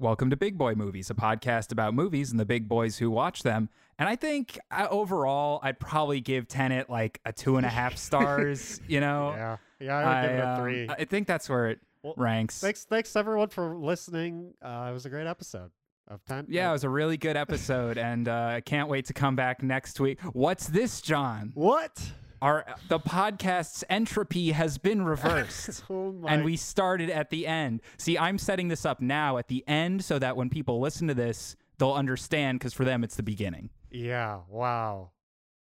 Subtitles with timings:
[0.00, 3.42] Welcome to Big Boy Movies, a podcast about movies and the big boys who watch
[3.42, 3.68] them.
[3.98, 7.96] And I think uh, overall, I'd probably give Tenet like a two and a half
[7.98, 8.80] stars.
[8.88, 10.88] You know, Yeah, yeah, I would give it a um, three.
[10.88, 12.58] I think that's where it Well, ranks.
[12.62, 14.54] thanks, thanks everyone for listening.
[14.62, 15.70] Uh, it was a great episode
[16.08, 16.46] of Ten.
[16.48, 19.62] Yeah, it was a really good episode, and uh, I can't wait to come back
[19.62, 20.18] next week.
[20.32, 21.50] What's this, John?
[21.52, 22.00] what?
[22.42, 25.82] Our the podcast's entropy has been reversed.
[25.90, 26.32] Oh my!
[26.32, 27.80] and we started at the end.
[27.98, 31.14] See, I'm setting this up now at the end so that when people listen to
[31.14, 33.70] this, they'll understand because for them it's the beginning.
[33.90, 35.10] yeah, wow.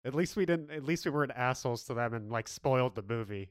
[0.04, 0.70] At least we didn't.
[0.70, 3.50] At least we weren't assholes to them and like spoiled the movie.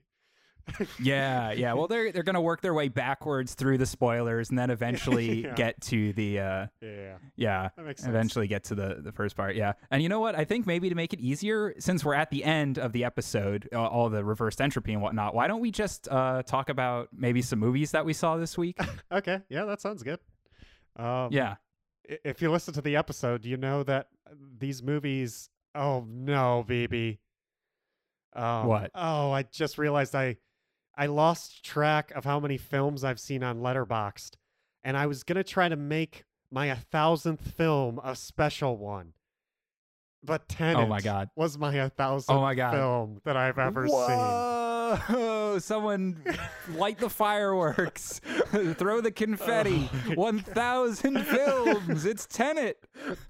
[1.00, 1.74] Yeah, yeah.
[1.74, 5.54] Well, they're they're gonna work their way backwards through the spoilers and then eventually Yeah.
[5.56, 7.70] get to the uh, Yeah, yeah.
[7.76, 8.10] that makes sense.
[8.10, 9.74] Eventually get to the the first part, yeah.
[9.92, 10.36] And you know what?
[10.36, 13.68] I think maybe to make it easier, since we're at the end of the episode,
[13.74, 15.36] uh, all the reversed entropy and whatnot.
[15.36, 18.80] Why don't we just uh, talk about maybe some movies that we saw this week?
[19.12, 20.20] Okay, yeah, that sounds good.
[20.96, 21.56] Um, yeah.
[22.04, 24.08] If you listen to the episode, you know that
[24.60, 25.50] these movies.
[25.76, 27.20] Oh no, baby.
[28.34, 28.92] Um, What?
[28.96, 30.38] Oh, I just realized I,
[30.96, 34.32] I lost track of how many films I've seen on Letterboxd,
[34.84, 39.14] and I was gonna try to make my a thousandth film a special one.
[40.26, 41.30] But Tenet Oh my god.
[41.36, 42.74] was my a oh thousandth Oh my God.
[42.74, 43.98] film that I've ever seen.
[43.98, 45.58] Whoa!
[45.60, 46.24] Someone
[46.76, 48.20] light the fireworks,
[48.76, 49.90] throw the confetti.
[50.10, 50.14] Oh.
[50.14, 52.06] One thousand films.
[52.06, 52.86] It's Tenet.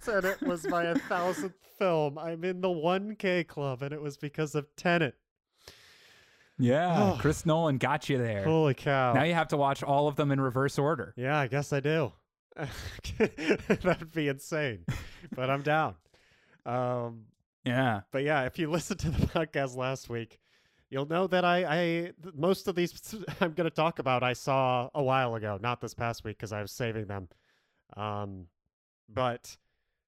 [0.06, 2.18] Tenet was my a thousandth film.
[2.20, 5.16] I'm in the 1K club, and it was because of Tenet.
[6.60, 7.18] Yeah, Oh.
[7.20, 8.44] Chris Nolan got you there.
[8.44, 9.14] Holy cow!
[9.14, 11.14] Now you have to watch all of them in reverse order.
[11.18, 12.12] Yeah, I guess I do.
[13.18, 14.86] That'd be insane,
[15.36, 15.96] but I'm down.
[16.66, 17.26] Um,
[17.66, 18.02] Yeah.
[18.12, 20.40] but yeah, if you listened to the podcast last week,
[20.90, 24.90] you'll know that I, I most of these I'm going to talk about I saw
[24.94, 27.30] a while ago, not this past week because I was saving them.
[27.98, 28.48] Um,
[29.10, 29.58] but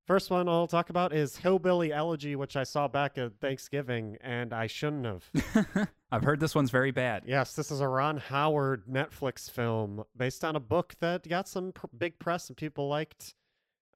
[0.07, 4.53] first one I'll talk about is Hillbilly Elegy, which I saw back at Thanksgiving, and
[4.53, 5.87] I shouldn't have.
[6.15, 7.23] I've heard this one's very bad.
[7.25, 11.73] Yes, this is a Ron Howard Netflix film based on a book that got some
[11.73, 13.35] pr- big press and people liked.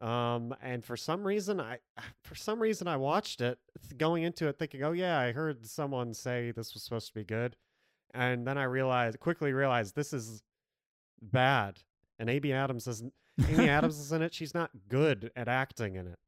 [0.02, 1.78] Um, and for some reason, I
[2.22, 5.66] for some reason I watched it th- going into it thinking, oh yeah, I heard
[5.66, 7.56] someone say this was supposed to be good,
[8.13, 10.44] and then I realized quickly realized this is
[11.22, 11.80] bad.
[12.19, 13.13] And Amy Adams isn't.
[13.47, 14.34] Amy Adams is in it.
[14.34, 16.19] She's not good at acting in it.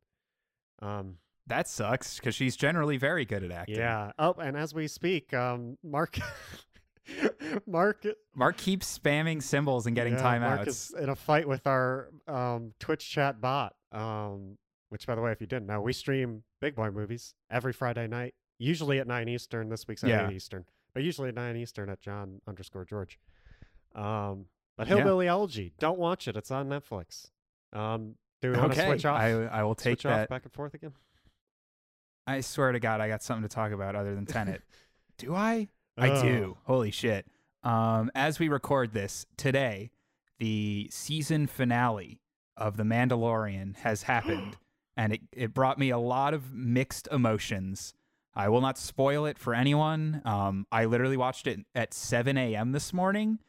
[0.81, 1.17] Um,
[1.51, 3.75] That sucks because she's generally very good at acting.
[3.75, 4.11] yeah.
[4.17, 6.17] Oh, and as we speak, um, Mark,
[7.67, 10.67] Mark Mark keeps spamming symbols and getting Yeah, Mark timeouts.
[10.67, 13.75] is in a fight with our um, Twitch chat bot.
[13.91, 14.57] Um,
[14.89, 18.07] which, by the way, if you didn't know, we stream Big Boy movies every Friday
[18.07, 19.69] night, usually at nine Eastern.
[19.69, 20.27] This week's at Yeah.
[20.29, 23.19] eight Eastern, but usually at nine Eastern at John underscore George.
[23.95, 24.45] Um,
[24.77, 24.95] but Yeah.
[24.95, 26.35] Hillbilly Elegy, don't watch it.
[26.37, 27.31] It's on Netflix.
[27.73, 29.19] Um, do we want to okay, switch off?
[29.19, 30.29] I I will take switch that.
[30.29, 30.93] back and forth again.
[32.27, 34.61] I swear to God, I got something to talk about other than Tenet.
[35.17, 35.67] do I?
[35.97, 36.21] I Oh.
[36.21, 36.57] do.
[36.65, 37.25] Holy shit.
[37.63, 39.91] Um, as we record this today,
[40.39, 42.19] the season finale
[42.57, 44.57] of The Mandalorian has happened,
[44.97, 47.93] and it, it brought me a lot of mixed emotions.
[48.33, 50.21] I will not spoil it for anyone.
[50.23, 52.71] Um, I literally watched it at 7 a.m.
[52.71, 53.39] this morning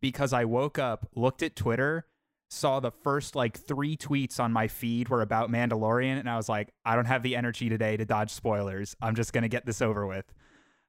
[0.00, 2.06] because I woke up, looked at Twitter,
[2.50, 6.48] saw the first like three tweets on my feed were about Mandalorian, and I was
[6.48, 8.96] like, I don't have the energy today to dodge spoilers.
[9.00, 10.26] I'm just gonna get this over with.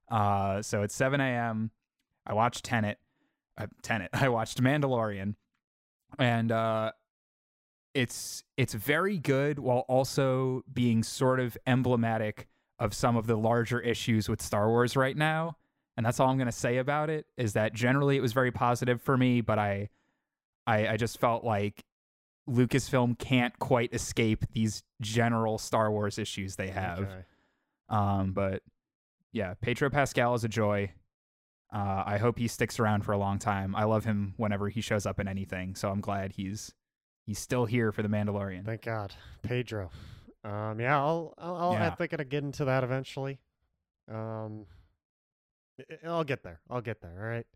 [0.10, 1.72] Uh, so it's 7 a.m.
[2.26, 2.98] I watched Tenet.
[3.58, 4.10] Uh, Tenet.
[4.14, 5.36] I watched Mandalorian,
[6.18, 6.92] and uh,
[7.94, 12.48] it's it's very good while also being sort of emblematic
[12.80, 15.58] of some of the larger issues with Star Wars right now.
[15.96, 17.28] And that's all I'm gonna say about it.
[17.38, 19.90] Is that generally it was very positive for me, but I
[20.68, 21.84] I, I just felt like
[22.50, 27.00] Lucasfilm can't quite escape these general Star Wars issues they have.
[27.00, 27.24] Okay.
[27.90, 28.62] Um, but
[29.32, 30.92] yeah, Pedro Pascal is a joy.
[31.74, 33.76] Uh, I hope he sticks around for a long time.
[33.76, 36.74] I love him whenever he shows up in anything, so I'm glad he's
[37.26, 38.66] he's still here for the Mandalorian.
[38.66, 39.90] Thank God, Pedro.
[40.44, 41.88] Um, yeah, I'll, I'll, I'll Yeah.
[41.88, 43.40] I think I'll get into that eventually.
[44.12, 44.66] Um,
[46.06, 46.60] I'll get there.
[46.70, 47.14] I'll get there.
[47.18, 47.48] All right,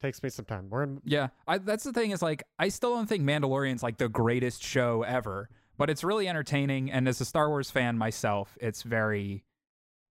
[0.00, 0.68] takes me some time.
[0.70, 1.00] We're in.
[1.04, 4.62] Yeah, I, that's the thing is like I still don't think Mandalorian's like the greatest
[4.62, 6.90] show ever, but it's really entertaining.
[6.90, 9.44] And as a Star Wars fan myself, it's very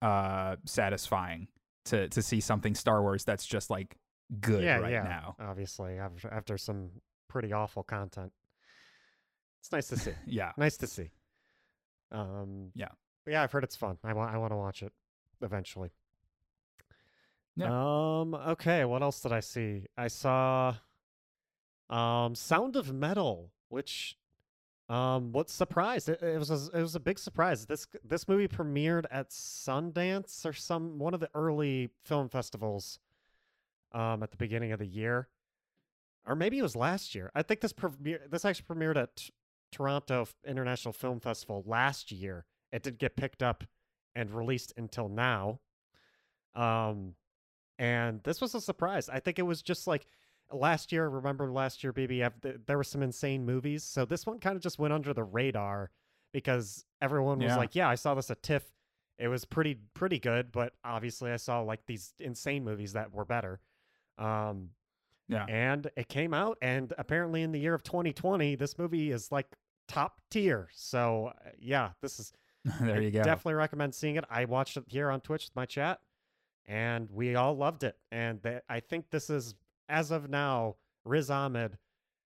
[0.01, 1.47] uh satisfying
[1.85, 3.95] to to see something Star Wars that's just like
[4.41, 5.03] good yeah, right yeah.
[5.03, 5.35] now.
[5.39, 6.89] Obviously, after, after some
[7.27, 8.31] pretty awful content,
[9.61, 10.11] it's nice to see.
[10.25, 11.11] Yeah, nice to see.
[12.11, 12.89] Um, Yeah.
[13.27, 13.97] yeah, I've heard it's fun.
[14.03, 14.33] I want.
[14.33, 14.93] I want to watch it
[15.41, 15.91] eventually.
[17.56, 17.68] Yeah.
[17.68, 18.34] Um.
[18.34, 18.86] Okay.
[18.86, 19.86] What else did I see?
[19.98, 20.75] I saw.
[21.90, 24.18] Um, Sound of Metal which
[24.88, 27.66] um what surprised it, it was a, it was a big surprise.
[27.66, 33.00] This this movie premiered at Sundance or some one of the early film festivals
[33.92, 35.28] um at the beginning of the year.
[36.28, 37.31] Or maybe it was last year.
[37.36, 39.34] I think this premiere this actually premiered at T-
[39.72, 42.46] Toronto International Film Festival last year.
[42.72, 43.63] It did get picked up
[44.16, 45.60] and released until now.
[46.56, 47.16] Um
[47.80, 49.10] and this was a surprise.
[49.10, 50.07] I think it was just like
[50.51, 51.07] last year.
[51.10, 52.66] Remember last year, BBF?
[52.66, 55.92] There were some insane movies, so this one kind of just went under the radar
[56.31, 57.57] because everyone was Yeah.
[57.57, 58.63] like, "Yeah, I saw this at TIFF.
[59.18, 63.25] It was pretty pretty good, but obviously I saw like these insane movies that were
[63.25, 63.60] better."
[64.18, 64.71] Um,
[65.28, 65.45] Yeah.
[65.50, 69.56] and it came out, and apparently in the year of 2020, this movie is like
[69.88, 70.68] top tier.
[70.74, 72.33] So uh, yeah, this is
[72.81, 73.24] there you go.
[73.24, 74.25] Definitely recommend seeing it.
[74.30, 76.00] I watched it here on Twitch with my chat,
[76.67, 77.97] and we all loved it.
[78.12, 79.56] And th- I think this is,
[79.89, 81.77] as of now, Riz Ahmed.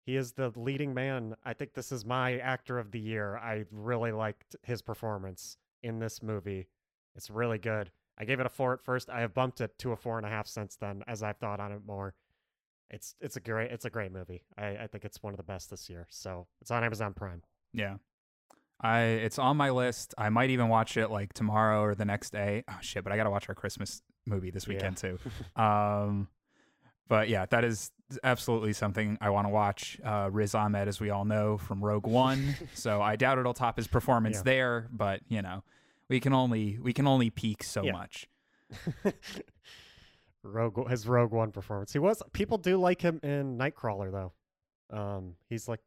[0.04, 1.36] He is the leading man.
[1.44, 3.36] I think this is my actor of the year.
[3.36, 6.66] I really liked his performance in this movie.
[7.14, 7.92] It's really good.
[8.18, 9.08] I gave it a four at first.
[9.10, 11.60] I have bumped it to a four and a half since then, as I've thought
[11.60, 12.14] on it more.
[12.90, 14.42] It's it's a great it's a great movie.
[14.58, 16.06] I, I think it's one of the best this year.
[16.10, 17.42] So it's on Amazon Prime.
[17.72, 17.96] Yeah.
[18.82, 20.14] I it's on my list.
[20.18, 22.64] I might even watch it like tomorrow or the next day.
[22.68, 24.74] Oh shit, but I got to watch our Christmas movie this Yeah.
[24.74, 25.18] weekend too.
[25.60, 26.28] um
[27.08, 27.90] but yeah, that is
[28.24, 30.00] absolutely something I want to watch.
[30.04, 32.56] Uh Riz Ahmed as we all know from Rogue One.
[32.74, 34.42] so I doubt it'll top his performance Yeah.
[34.44, 35.62] there, but you know,
[36.08, 37.92] we can only we can only peak so Yeah.
[37.92, 38.28] much.
[40.44, 41.92] Rogue his Rogue One performance.
[41.92, 44.32] He was people do like him in Nightcrawler though.
[44.96, 45.80] Um, he's like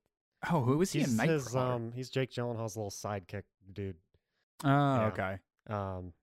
[0.52, 3.96] Oh, who was he he's in his um he's Jake Gyllenhaal's little sidekick dude.
[4.64, 5.06] oh, yeah.
[5.08, 5.38] okay.
[5.70, 6.14] Um,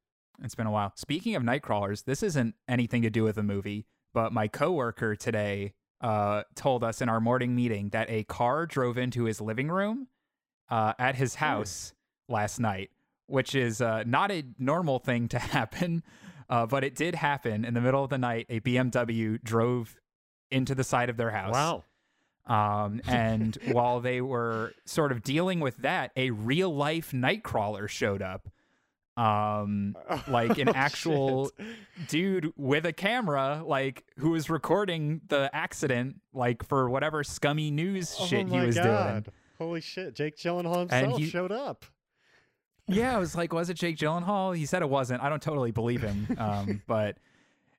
[0.42, 0.92] It's been a while.
[0.96, 5.74] Speaking of Nightcrawlers, this isn't anything to do with the movie, but my coworker today
[6.00, 10.08] uh, told us in our morning meeting that a car drove into his living room
[10.70, 11.92] uh, at his house
[12.28, 12.90] last night,
[13.26, 16.02] which is uh, not a normal thing to happen,
[16.48, 18.46] uh, but it did happen in the middle of the night.
[18.48, 19.96] A BMW drove
[20.50, 21.52] into the side of their house.
[21.52, 21.84] wow.
[22.46, 28.22] Um, and while they were sort of dealing with that, a real life Nightcrawler showed
[28.22, 28.48] up.
[29.16, 29.94] Um,
[30.28, 32.08] like an Oh, actual shit.
[32.08, 38.16] dude with a camera, like who was recording the accident, like for whatever scummy news
[38.18, 39.28] oh shit he was God.
[39.58, 40.14] Holy shit!
[40.14, 41.84] Jake Gyllenhaal himself he- showed up.
[42.88, 44.56] Yeah, I was like, was it Jake Gyllenhaal?
[44.56, 45.22] He said it wasn't.
[45.22, 46.26] I don't totally believe him.
[46.36, 47.18] Um, but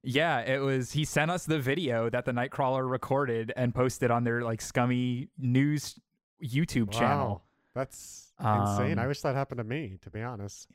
[0.03, 0.91] yeah, it was.
[0.91, 5.29] He sent us the video that the Nightcrawler recorded and posted on their like scummy
[5.37, 5.99] news
[6.43, 7.27] YouTube channel.
[7.29, 7.41] Wow,
[7.73, 8.99] that's insane.
[8.99, 9.97] I Um, wish that happened to me.
[10.01, 10.67] To be honest.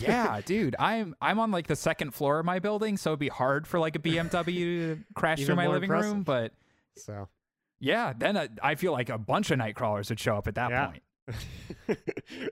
[0.00, 3.28] Yeah, dude, I'm I'm on like the second floor of my building, so it'd be
[3.28, 6.22] hard for like a BMW to crash Even through my living room.
[6.24, 6.52] But
[6.96, 7.28] So
[7.80, 10.56] yeah, then uh, I feel like a bunch of night crawlers would show up at
[10.56, 10.86] that Yeah.
[10.88, 11.02] point.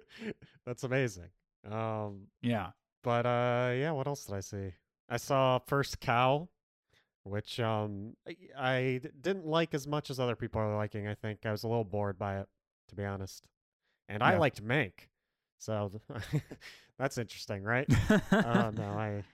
[0.67, 1.29] that's amazing.
[1.71, 2.71] Um, Yeah,
[3.03, 4.73] But uh yeah, what else did I see?
[5.11, 6.49] I saw First Cow,
[7.25, 8.17] which um
[8.57, 11.41] I, didn't like as much as other people are liking, I think.
[11.45, 12.49] I was a little bored by it,
[12.89, 13.49] to be honest.
[14.09, 14.93] And I liked Mank.
[15.59, 15.93] So
[16.99, 17.87] that's interesting, right?
[18.31, 19.25] uh, no, I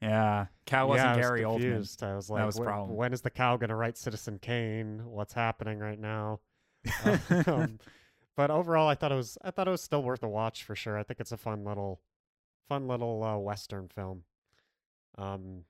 [0.00, 0.46] yeah.
[0.66, 2.02] Cow wasn't yeah, I was Gary Oldman.
[2.02, 2.96] I was like, that was "Wh- problem.
[2.96, 5.02] when is the cow going to write Citizen Kane?
[5.04, 6.40] What's happening right now?
[7.46, 7.78] um,
[8.36, 10.74] but overall, I thought it was I thought it was still worth a watch for
[10.74, 10.98] sure.
[10.98, 12.00] I think it's a fun little,
[12.68, 14.24] fun little uh, western film.
[15.16, 15.64] Um,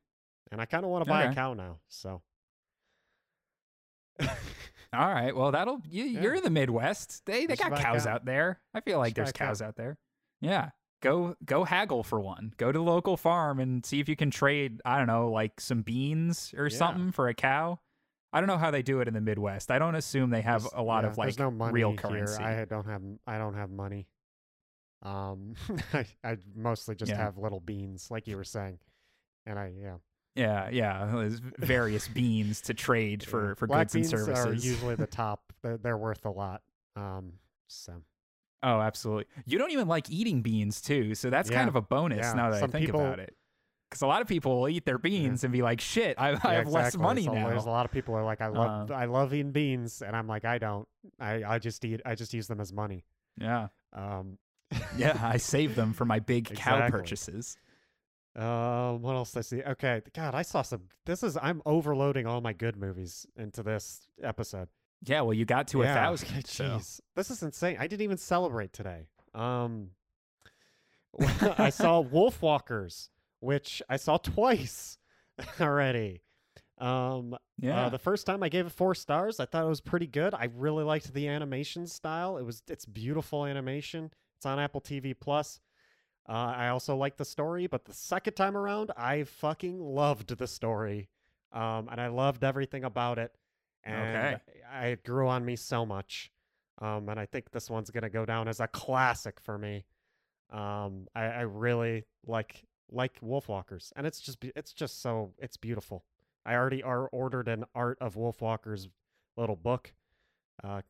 [0.51, 1.79] and I kind of want to buy a cow now.
[1.89, 2.23] So
[4.21, 6.21] All right, well that'll you, Yeah.
[6.21, 7.27] you're in the Midwest.
[7.27, 8.13] They they should got cows cow.
[8.13, 8.61] out there.
[8.73, 9.47] I feel like buy there's a cow.
[9.49, 9.99] cows out there.
[10.41, 10.71] Yeah,
[11.03, 12.53] go go haggle for one.
[12.59, 14.81] Go to the local farm and see if you can trade.
[14.85, 16.77] I don't know, like some beans or Yeah.
[16.77, 17.81] something for a cow.
[18.33, 19.71] I don't know how they do it in the Midwest.
[19.71, 21.99] I don't assume they have There's- a lot yeah, of like no real here.
[21.99, 22.43] currency.
[22.43, 24.07] I don't have I don't have money.
[25.03, 25.55] Um,
[25.93, 27.19] I I mostly just Yeah.
[27.19, 28.79] have little beans, like you were saying,
[29.47, 29.97] and I yeah.
[30.37, 31.07] Yeah, yeah.
[31.15, 34.47] There's various beans to trade for for Black goods and beans services.
[34.47, 35.53] are usually the top.
[35.63, 36.63] They're, they're worth a lot.
[36.97, 37.35] Um,
[37.69, 37.93] so
[38.63, 39.27] oh, absolutely.
[39.47, 42.33] You don't even like eating beans too, so that's Yeah, kind of a bonus yeah.
[42.35, 43.35] now that Some I think people- about it.
[43.91, 46.33] Because a lot of people will eat their beans and be like, "Shit, I, I
[46.33, 48.91] Yeah, have less money So now." There's a lot of people are like, I love
[48.91, 50.89] Uh, I love eating beans, and I'm like, I don't.
[51.21, 52.01] I I just eat.
[52.05, 53.05] I just use them as money.
[53.39, 54.39] Yeah, Um,
[54.97, 55.17] yeah.
[55.23, 57.57] I save them for my big cow purchases.
[58.37, 59.62] Um, what else did I see?
[59.62, 60.83] Okay, God, I saw some.
[61.07, 64.69] This is I'm overloading all my good movies into this episode.
[65.07, 66.29] Yeah, well, you got to a thousand.
[66.31, 66.64] okay, so.
[66.64, 67.76] Jeez, this is insane.
[67.79, 69.07] I didn't even celebrate today.
[69.35, 69.91] Um,
[71.59, 73.09] I saw Wolfwalkers,
[73.41, 74.99] which I saw twice
[75.61, 76.23] already.
[76.79, 77.87] Um, Yeah.
[77.87, 80.35] uh, the first time I gave it four stars, I thought it was pretty good.
[80.35, 82.37] I really liked the animation style.
[82.37, 84.11] It was it's beautiful animation.
[84.37, 85.61] It's on Apple TV Plus.
[86.28, 90.47] Uh, I also like the story, but the second time around, I fucking loved the
[90.47, 91.09] story,
[91.52, 93.35] um, and I loved everything about it.
[93.85, 94.40] And Okay.
[94.73, 96.31] I, it grew on me so much,
[96.81, 99.85] um, and I think this one's gonna go down as a classic for me.
[100.50, 106.04] Um, I, I really like like Wolfwalkers, and it's just it's just so it's beautiful.
[106.47, 108.88] I already are ordered an Art of Wolfwalkers
[109.37, 109.93] little book,
[110.62, 110.83] uh,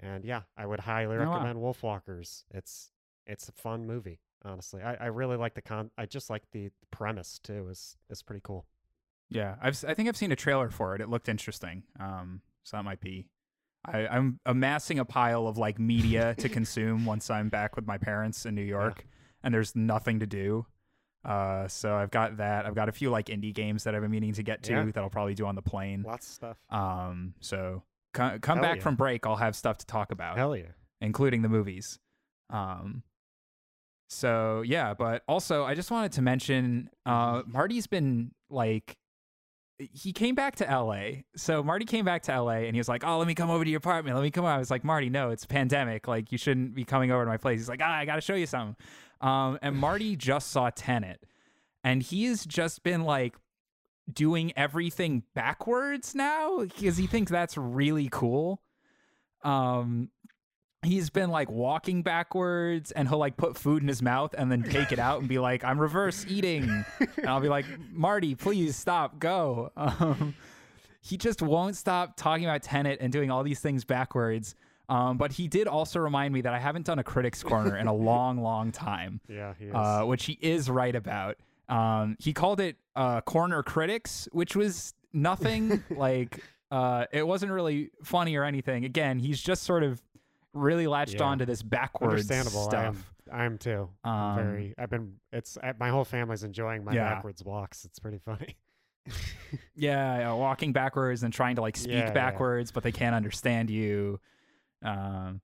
[0.00, 1.26] and yeah, I would highly Oh, wow.
[1.26, 2.44] recommend Wolfwalkers.
[2.52, 2.90] It's
[3.26, 4.82] it's a fun movie, honestly.
[4.82, 5.90] I, I really like the con.
[5.98, 7.68] I just like the premise too.
[7.70, 8.66] is is pretty cool.
[9.30, 11.00] Yeah, I've I think I've seen a trailer for it.
[11.00, 11.84] It looked interesting.
[11.98, 13.28] Um, so that might be.
[13.84, 17.98] I, I'm amassing a pile of like media to consume once I'm back with my
[17.98, 19.06] parents in New York,
[19.42, 20.66] and there's nothing to do.
[21.24, 22.66] Uh, so I've got that.
[22.66, 24.84] I've got a few like indie games that I've been meaning to get to Yeah.
[24.84, 26.02] that I'll probably do on the plane.
[26.06, 26.56] Lots of stuff.
[26.68, 27.82] Um, so
[28.12, 28.82] co- come Hell back yeah.
[28.82, 30.72] from break, I'll have stuff to talk about Hell yeah.
[31.00, 31.98] including the movies.
[32.50, 33.02] Um,
[34.12, 38.98] so yeah, but also I just wanted to mention uh, Marty's been like
[39.78, 41.22] he came back to LA.
[41.34, 43.64] So Marty came back to LA and he was like, "Oh, let me come over
[43.64, 44.14] to your apartment.
[44.14, 46.06] Let me come." over." I was like, "Marty, no, it's a pandemic.
[46.06, 48.20] Like you shouldn't be coming over to my place." He's like, "Ah, I got to
[48.20, 48.76] show you something."
[49.20, 51.24] Um, and Marty just saw Tenet,
[51.82, 53.34] and he has just been like
[54.12, 58.62] doing everything backwards now because he thinks that's really cool.
[59.42, 60.10] Um,
[60.84, 64.62] he's been like walking backwards and he'll like put food in his mouth and then
[64.62, 66.84] take it out and be like i'm reverse eating
[67.16, 70.34] and i'll be like marty please stop go um,
[71.00, 74.54] he just won't stop talking about tenet and doing all these things backwards
[74.88, 77.86] um, but he did also remind me that i haven't done a critics corner in
[77.86, 79.74] a long long time Yeah, he is.
[79.74, 81.36] uh, which he is right about.
[81.68, 87.90] Um, he called it uh, corner critics, which was nothing like uh, it wasn't really
[88.02, 88.84] funny or anything.
[88.84, 90.02] Again, he's just sort of
[90.54, 91.24] really latched Yeah.
[91.24, 92.68] onto this backwards Understandable.
[92.74, 93.12] I am, stuff.
[93.32, 93.88] I am too.
[94.04, 94.74] Um, Very.
[94.78, 95.14] I've been.
[95.32, 97.14] It's I- my whole family's enjoying my Yeah.
[97.14, 97.84] backwards walks.
[97.84, 98.56] It's pretty funny.
[99.74, 103.68] Yeah, yeah, walking backwards and trying to like speak Yeah, backwards, but they can't understand
[103.68, 104.18] you.
[104.82, 105.40] Um,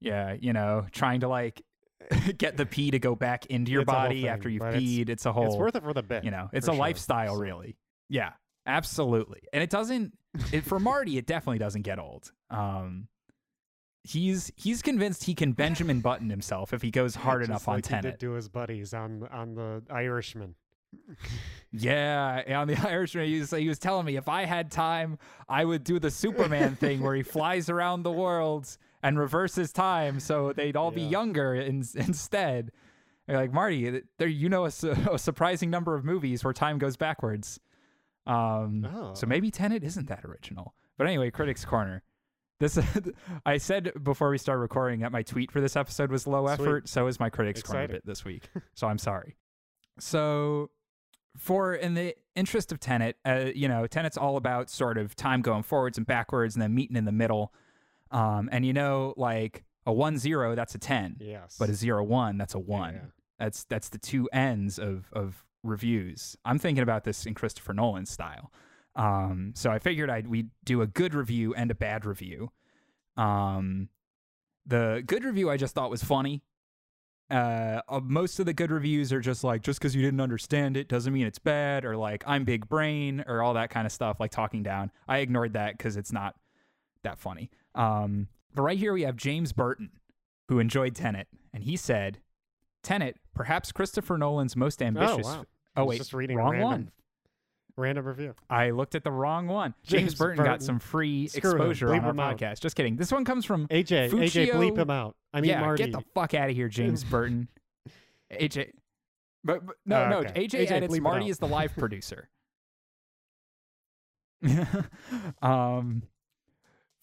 [0.00, 1.60] yeah, you know, trying to like
[2.38, 4.82] get the pee to go back into your It's body thing, after you've but it's-
[4.82, 5.08] peed.
[5.10, 6.24] It's, a whole it's worth it for the bit.
[6.24, 6.78] you know it's a sure.
[6.78, 7.76] lifestyle So- really
[8.08, 8.30] yeah
[8.66, 10.16] absolutely and it doesn't
[10.52, 13.08] it, for marty it definitely doesn't get old um
[14.04, 17.74] he's he's convinced he can benjamin button himself if he goes hard Just enough on
[17.76, 18.20] like he did tenet.
[18.20, 20.54] to his buddies on on the Irishman.
[21.72, 25.64] yeah on the irishman he was, he was telling me if i had time i
[25.64, 30.52] would do the superman thing where he flies around the world and reverses time so
[30.52, 32.70] they'd all be younger in, instead.
[33.28, 36.78] You're like marty there you know a, su- a surprising number of movies where time
[36.78, 37.60] goes backwards.
[38.26, 39.14] Um Oh.
[39.14, 40.74] so maybe tenet isn't that original.
[40.98, 42.02] But anyway critics corner
[42.60, 42.78] this
[43.46, 46.52] i said before we start recording that my tweet for this episode was low Sweet.
[46.52, 47.96] effort so is my critics corner Exciting.
[47.96, 49.34] bit this week so i'm sorry
[49.98, 50.70] so
[51.36, 55.42] for in the interest of tenet uh, you know tenet's all about sort of time
[55.42, 57.52] going forwards and backwards and then meeting in the middle
[58.10, 61.56] um and you know like a one zero that's a 10 Yes.
[61.58, 63.00] but a zero one that's a Yeah, one yeah.
[63.38, 66.36] that's that's the two ends of of reviews.
[66.44, 68.50] I'm thinking about this in Christopher Nolan style.
[68.96, 72.50] Um, so I figured I'd we'd do a good review and a bad review.
[73.16, 73.88] Um,
[74.66, 76.42] the good review I just thought was funny.
[77.30, 80.88] Uh, most of the good reviews are just like, just because you didn't understand it
[80.88, 84.18] doesn't mean it's bad, or like I'm big brain, or all that kind of stuff,
[84.18, 84.90] like talking down.
[85.06, 86.34] I ignored that because it's not
[87.04, 87.50] that funny.
[87.76, 89.90] Um, but right here we have James Burton,
[90.48, 92.18] who enjoyed Tenet, and he said,
[92.82, 95.24] Tenet, perhaps Christopher Nolan's most ambitious.
[95.24, 95.44] Oh wow.
[95.76, 96.90] Oh, wait, just reading wrong one.
[97.76, 98.34] Random review.
[98.48, 99.74] I looked at the wrong one.
[99.84, 101.56] James, James Burton, got some free Screw him.
[101.56, 102.38] exposure Bleep on our him out.
[102.38, 102.60] podcast.
[102.60, 102.96] Just kidding.
[102.96, 105.16] This one comes from AJ, AJ, bleep him out.
[105.32, 105.60] I mean yeah.
[105.60, 105.84] Marty.
[105.84, 107.48] Get the fuck out of here, James Burton.
[108.32, 108.72] AJ,
[109.44, 110.18] but, but no, Oh, no.
[110.18, 110.46] okay.
[110.46, 110.98] AJ, AJ, edits.
[111.00, 112.28] Marty is the live producer.
[115.42, 116.02] um,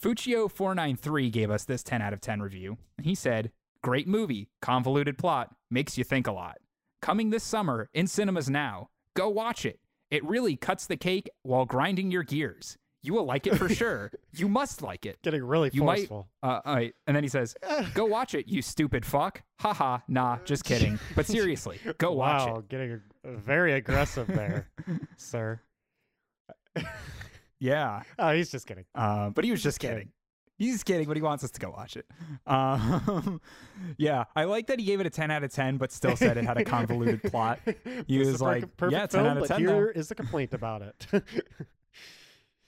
[0.01, 2.77] Fuccio four nine three gave us this ten out of ten review.
[3.01, 3.51] He said,
[3.83, 6.57] "Great movie, convoluted plot, makes you think a lot.
[7.01, 8.89] Coming this summer in cinemas now.
[9.15, 9.79] Go watch it.
[10.11, 12.77] It really cuts the cake while grinding your gears.
[13.03, 14.11] You will like it for sure.
[14.33, 15.21] You must like it.
[15.21, 16.29] Getting really You might- forceful.
[16.43, 16.93] Uh, all right.
[17.05, 17.55] And then he says,
[17.93, 19.99] "Go watch it, you stupid fuck." Haha.
[20.07, 20.99] Nah, just kidding.
[21.15, 22.69] But seriously, go watch wow, it.
[22.69, 24.69] getting very aggressive there,
[25.17, 25.61] sir.
[27.59, 28.03] Yeah.
[28.19, 28.85] Oh, he's just kidding.
[28.93, 30.09] Uh, but he was just kidding.
[30.57, 32.05] He's kidding, but he wants us to go watch it.
[32.47, 33.39] Um,
[33.97, 36.35] yeah, I like that he gave it a 10 out of 10, but still said
[36.37, 37.59] it had a convoluted plot.
[38.07, 40.15] He was like, perfect "Yeah, 10 film, out of but 10 here though." is a
[40.15, 41.05] complaint about it.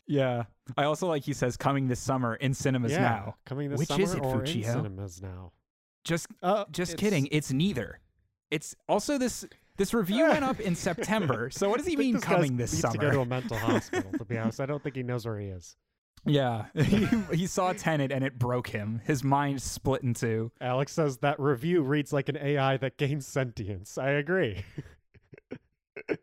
[0.08, 0.46] Yeah.
[0.76, 3.36] I also like he says coming this summer in cinemas yeah, now.
[3.46, 5.52] coming this Which summer is it, or in cinemas now.
[6.04, 7.28] Just Uh, just it's- kidding.
[7.32, 8.00] It's neither.
[8.50, 9.46] It's also this
[9.78, 11.50] this review went up in September.
[11.52, 12.94] So what does he mean coming this summer?
[12.94, 14.12] to go to a mental hospital.
[14.14, 15.78] To be honest, I don't think he knows where he is.
[16.26, 16.66] Yeah.
[16.76, 19.02] he, he saw Tenet and it broke him.
[19.06, 20.52] His mind split in two.
[20.62, 23.98] Alex says that review reads like an AI that gains sentience.
[23.98, 24.64] I agree.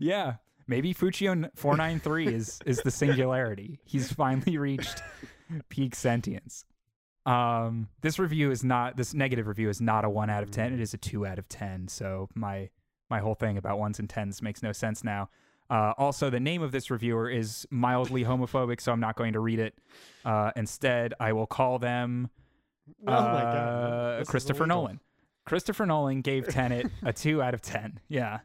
[0.00, 0.34] yeah.
[0.66, 3.80] Maybe Fuccio 493 is is the singularity.
[3.84, 5.02] He's finally reached
[5.68, 6.64] peak sentience.
[7.26, 10.72] Um this review is not this negative review is not a 1 out of 10.
[10.72, 11.88] It is a 2 out of 10.
[11.88, 12.70] So my
[13.10, 15.28] my whole thing about ones and tens makes no sense now.
[15.72, 19.40] Uh, also, the name of this reviewer is mildly homophobic, so I'm not going to
[19.40, 19.74] read it.
[20.22, 22.28] Uh, instead, I will call them
[23.06, 24.66] oh uh, this Christopher.
[24.66, 25.00] Nolan.
[25.46, 28.00] Christopher Nolan gave Tenet a two out of ten.
[28.06, 28.40] Yeah,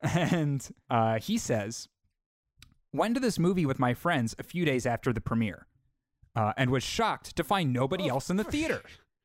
[0.00, 1.88] and uh, he says,
[2.90, 5.66] "Went to this movie with my friends a few days after the premiere,
[6.34, 8.80] uh, and was shocked to find nobody else in the theater.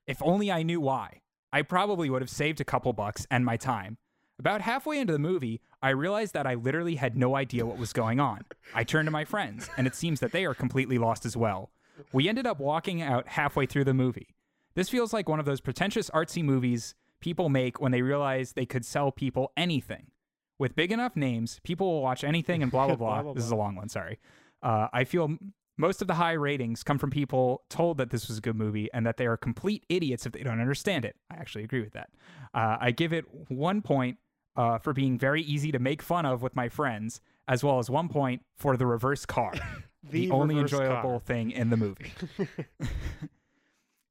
[0.05, 1.21] If only I knew why.
[1.53, 3.99] I probably would have saved a couple bucks and my time."
[4.39, 7.91] About halfway into the movie, I realized that I literally had no idea what was
[7.91, 8.41] going on.
[8.75, 11.71] I turned to my friends, and it seems that they are completely lost as well.
[12.13, 14.35] We ended up walking out halfway through the movie.
[14.75, 18.67] This feels like one of those pretentious artsy movies people make when they realize they
[18.67, 20.11] could sell people anything.
[20.59, 23.13] With big enough names, people will watch anything and blah, blah, blah.
[23.15, 24.19] Blah, blah, this is a long one, sorry.
[24.61, 25.35] Uh, I feel
[25.77, 28.87] most of the high ratings come from people told that this was a good movie
[28.93, 31.15] and that they are complete idiots if they don't understand it.
[31.31, 32.09] I actually agree with that.
[32.53, 34.17] Uh, I give it one point
[34.57, 37.89] uh, for being very easy to make fun of with my friends, as well as
[37.89, 39.53] one point for the reverse car,
[40.03, 41.19] the, The only enjoyable car.
[41.21, 42.11] thing in the movie.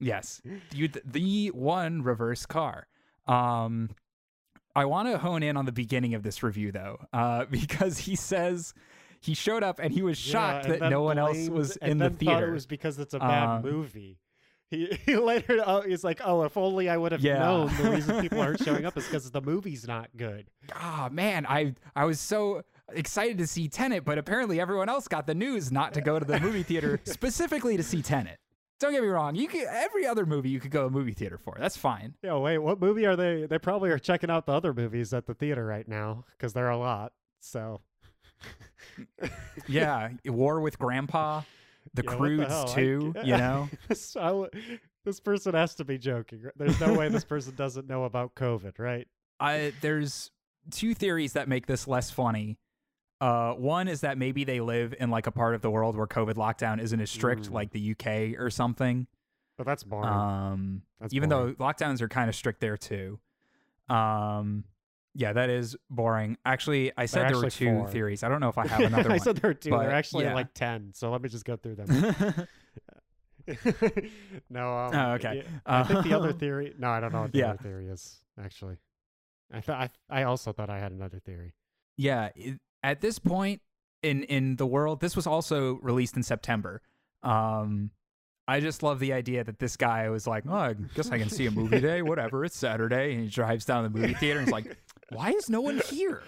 [0.01, 0.41] yes,
[0.75, 2.87] you, the one reverse car.
[3.27, 3.91] Um,
[4.75, 8.15] I want to hone in on the beginning of this review though, uh, because he
[8.17, 8.75] says
[9.21, 12.11] he showed up and he was shocked and that no one else was in the
[12.11, 12.51] theater.
[12.51, 14.19] it was because it's a bad Um, movie.
[14.71, 17.39] He, he later oh, he's like, oh, if only I would have Yeah.
[17.39, 20.47] known the reason people aren't showing up is because the movie's not good.
[20.75, 22.63] Ah man, I I was so
[22.93, 26.25] excited to see Tenet, but apparently everyone else got the news not to go to
[26.25, 28.39] the movie theater specifically to see Tenet.
[28.79, 31.15] Don't get me wrong, you could every other movie you could go to a movie
[31.15, 31.57] theater for.
[31.59, 32.15] That's fine.
[32.23, 33.47] Yeah, wait, what movie are they?
[33.47, 36.67] They probably are checking out the other movies at the theater right now because there
[36.67, 37.13] are a lot.
[37.41, 37.81] So
[39.67, 41.43] Yeah, War with Grandpa,
[41.97, 42.55] The Yeah, what the Croods?
[42.55, 43.15] I too.
[43.25, 44.59] You know, So I
[45.05, 46.43] this person has to be joking.
[46.43, 46.53] right?
[46.57, 49.07] There's no way this person doesn't know about COVID, right?
[49.41, 50.31] I there's
[50.71, 52.59] two theories that make this less funny.
[53.21, 56.07] Uh, one is that maybe they live in like a part of the world where
[56.07, 57.53] COVID lockdown isn't as strict, Mm.
[57.53, 59.07] like the UK or something.
[59.57, 60.09] But that's boring.
[60.09, 61.55] Um, That's even boring.
[61.59, 63.19] though lockdowns are kind of strict there too.
[63.89, 64.65] Um,
[65.19, 66.37] yeah, that is boring.
[66.45, 67.89] Actually, I said there were two four.
[67.89, 68.23] theories.
[68.23, 69.21] I don't know if I have another I one.
[69.21, 69.71] said there were two.
[69.71, 70.35] but, They're actually yeah.
[70.35, 70.93] like ten.
[70.95, 71.87] So let me just go through them.
[74.51, 74.77] no.
[74.79, 75.37] Um, Oh, okay.
[75.37, 76.75] yeah, I think the other Uh, theory.
[76.79, 77.51] No, I don't know what the Yeah.
[77.51, 78.21] other theory is.
[78.43, 78.77] Actually,
[79.53, 81.55] I thought I, I also thought I had another theory.
[81.97, 83.63] yeah, it, at this point
[84.03, 86.83] in in the world, this was also released in September.
[87.23, 87.91] Um,
[88.49, 91.31] I just love the idea that this guy was like, "Oh, I guess I can
[91.31, 92.03] see a movie today.
[92.03, 94.77] Whatever, it's Saturday," and he drives down to the movie theater and is like,
[95.11, 96.23] "Why is no one here?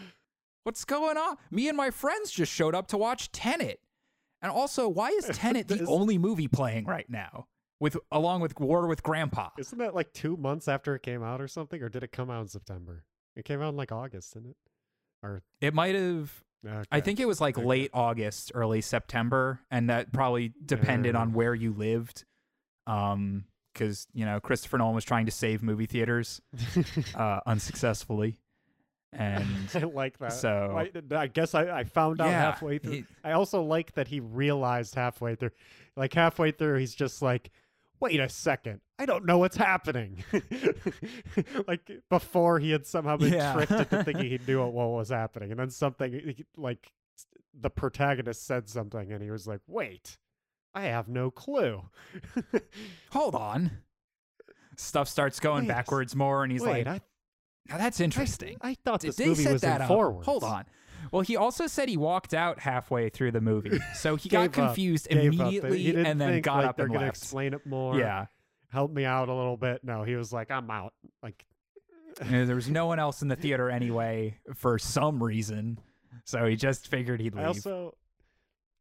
[0.64, 1.36] What's going on?
[1.50, 3.80] Me and my friends just showed up to watch Tenet,
[4.42, 7.46] and also, why is Tenet the only movie playing right now
[7.80, 11.40] with along with War with Grandpa?" Isn't that like two months after it came out
[11.40, 13.04] or something, or did it come out in September?
[13.36, 14.56] It came out in like August, didn't it?
[15.22, 16.44] Or It might have.
[16.90, 17.64] I think it was like Okay.
[17.66, 22.24] late August, early September, and that probably depended on where you lived.
[22.86, 26.40] Um, because you know Christopher Nolan was trying to save movie theaters,
[27.14, 28.40] uh, unsuccessfully,
[29.12, 30.32] and I like that.
[30.32, 32.92] so- I, I guess I, I found out Yeah, halfway through.
[32.92, 35.50] he- I also like that he realized halfway through,
[35.96, 37.50] like halfway through, he's just like,
[38.00, 40.22] "Wait a second, I don't know what's happening."
[41.66, 43.54] like before, he had somehow been Yeah.
[43.54, 46.92] tricked into thinking he knew what, was happening, and then something like
[47.58, 50.18] the protagonist said something, and he was like, "Wait,
[50.74, 51.82] I have no clue."
[53.10, 53.70] hold on,
[54.76, 57.04] stuff starts going Wait, backwards more, and he's Wait, like, I,
[57.68, 58.56] now that's interesting.
[58.60, 59.88] I, thought Did this they movie set was that in up?
[59.88, 60.26] forwards.
[60.26, 60.64] Hold on.
[61.12, 65.06] Well, he also said he walked out halfway through the movie, so he got confused
[65.10, 65.18] up.
[65.18, 67.18] immediately and then think, got like, up they're and gonna left.
[67.18, 67.98] explain it more.
[67.98, 68.26] Yeah,
[68.70, 69.82] help me out a little bit.
[69.84, 70.92] No, he was like, I'm out.
[71.22, 71.46] Like,
[72.20, 75.78] there was no one else in the theater anyway for some reason,
[76.24, 77.44] so he just figured he'd leave.
[77.44, 77.94] I also,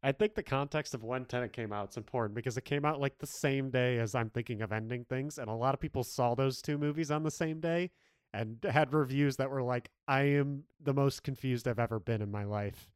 [0.04, 3.00] I think the context of when Tenet came out is important because it came out
[3.00, 6.04] like the same day as I'm thinking of ending things, and a lot of people
[6.04, 7.92] saw those two movies on the same day
[8.34, 12.32] and had reviews that were like, "I am the most confused I've ever been in
[12.32, 12.90] my life."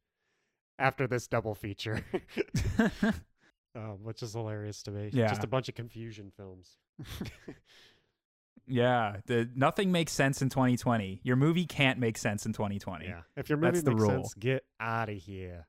[0.78, 2.04] after this double feature,
[3.74, 5.10] um, which is hilarious to me.
[5.12, 5.28] Yeah.
[5.28, 6.76] Just a bunch of confusion films.
[8.66, 11.20] yeah, the nothing makes sense in 2020.
[11.22, 13.06] Your movie can't make sense in 2020.
[13.06, 13.20] yeah.
[13.36, 14.10] If your movie That's the makes rule.
[14.10, 15.66] sense, get out of here.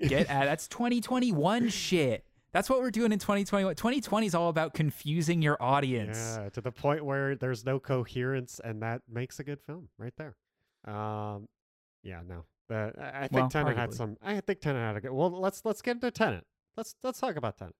[0.00, 2.24] Get at that's 2021 shit.
[2.54, 3.74] That's what we're doing in 2021.
[3.74, 6.38] 2020 is all about confusing your audience.
[6.40, 10.12] Yeah, to the point where there's no coherence, and that makes a good film right
[10.16, 10.36] there.
[10.86, 11.48] Um,
[12.04, 14.16] yeah, no, but I I think Well, Tenet had some.
[14.22, 15.10] I think Tenet had a good.
[15.12, 16.46] Well, let's let's get into Tenet.
[16.76, 17.74] Let's let's talk about Tenet.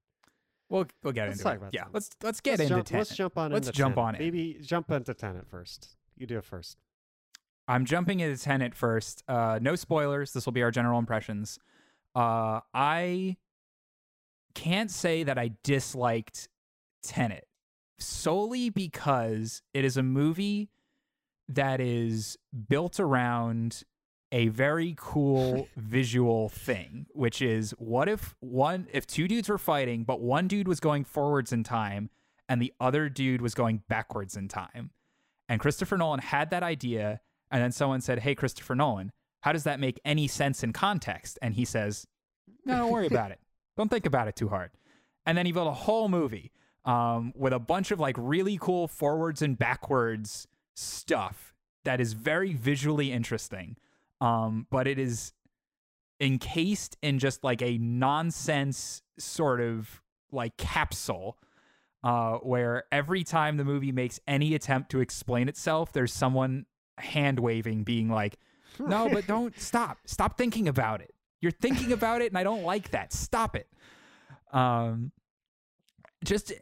[0.69, 1.57] We'll we'll get Let's into talk it.
[1.59, 3.01] about Yeah, some- let's let's get let's into jump, Tenet.
[3.01, 3.53] Let's jump on.
[3.53, 4.09] Let's jump Tenet.
[4.09, 4.19] on it.
[4.21, 5.95] Maybe jump into Tenet first.
[6.17, 6.79] You do it first.
[7.69, 9.23] I'm jumping into Tenet first.
[9.29, 10.33] Uh, no spoilers.
[10.33, 11.59] This will be our general impressions.
[12.15, 13.37] Uh, I
[14.55, 16.49] can't say that I disliked
[17.03, 17.47] Tenet
[17.99, 20.71] solely because it is a movie
[21.49, 22.37] that is
[22.69, 23.83] built around
[24.33, 30.05] a very cool visual thing, which is what if one if two dudes were fighting,
[30.05, 32.11] but one dude was going forwards in time
[32.49, 34.91] and the other dude was going backwards in time.
[35.49, 39.13] And Christopher Nolan had that idea, and then someone said, Hey, Christopher Nolan,
[39.43, 41.39] how does that make any sense in context?
[41.43, 42.07] And he says,
[42.65, 43.41] No, don't worry about it.
[43.77, 44.71] Don't think about it too hard.
[45.27, 46.53] And then he built a whole movie
[46.85, 52.53] um, with a bunch of like really cool forwards and backwards stuff that is very
[52.53, 53.77] visually interesting.
[54.21, 55.33] Um, but it is
[56.21, 61.39] encased in just like a nonsense sort of like capsule
[62.03, 66.67] uh, where every time the movie makes any attempt to explain itself, there's someone
[66.99, 68.39] hand waving, being like,
[68.79, 69.99] no, but don't stop.
[70.05, 71.14] Stop thinking about it.
[71.45, 73.13] You're thinking about it, and I don't like that.
[73.13, 73.69] Stop it.
[74.51, 75.13] Um,
[76.25, 76.55] just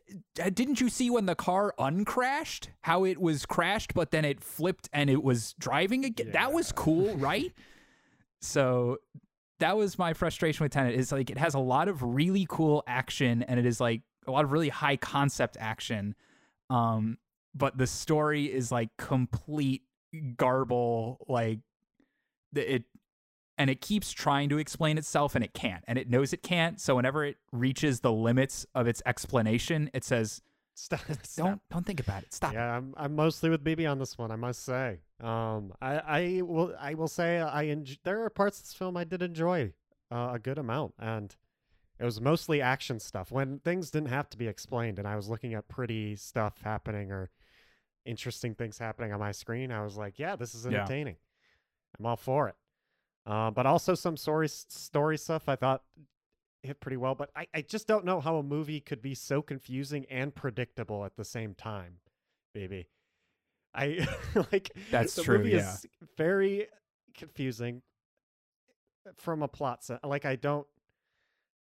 [0.43, 2.71] uh, didn't you see when the car uncrashed?
[2.81, 6.33] How it was crashed, but then it flipped and it was driving again.
[6.33, 7.53] That was cool, right?
[8.41, 8.97] so
[9.61, 10.97] that was my frustration with Tenet.
[10.97, 14.33] Is like it has a lot of really cool action, and it is like a
[14.33, 16.17] lot of really high concept action.
[16.71, 17.19] Um,
[17.55, 19.83] but the story is like complete
[20.37, 21.25] garble.
[21.29, 21.61] Like
[22.53, 22.85] the- it,
[23.59, 26.81] and it keeps trying to explain itself, and it can't, and it knows it can't.
[26.81, 30.41] So whenever it reaches the limits of its explanation, it says,
[30.75, 31.01] Stop.
[31.37, 32.33] "Don't don't think about it.
[32.33, 34.31] Stop." Yeah, I'm I'm mostly with BB on this one.
[34.31, 35.01] I must say.
[35.21, 38.97] Um, I I will I will say I enj- there are parts of this film
[38.97, 39.75] I did enjoy
[40.11, 41.37] uh, a good amount, and
[42.01, 45.29] it was mostly action stuff when things didn't have to be explained, and I was
[45.29, 47.31] looking at pretty stuff happening or
[48.07, 49.71] interesting things happening on my screen.
[49.71, 50.79] I was like, yeah, this is Yeah.
[50.79, 51.17] entertaining.
[51.99, 52.57] I'm all for it.
[53.25, 55.83] Uh, but also some story story stuff I thought
[56.63, 57.15] hit pretty well.
[57.15, 61.05] But I, I just don't know how a movie could be so confusing and predictable
[61.05, 61.99] at the same time,
[62.55, 62.89] baby.
[63.75, 64.07] I
[64.53, 65.73] like That's the true, Movie yeah.
[65.73, 66.67] is very
[67.15, 67.83] confusing
[69.17, 70.05] from a plot set.
[70.05, 70.67] Like I don't,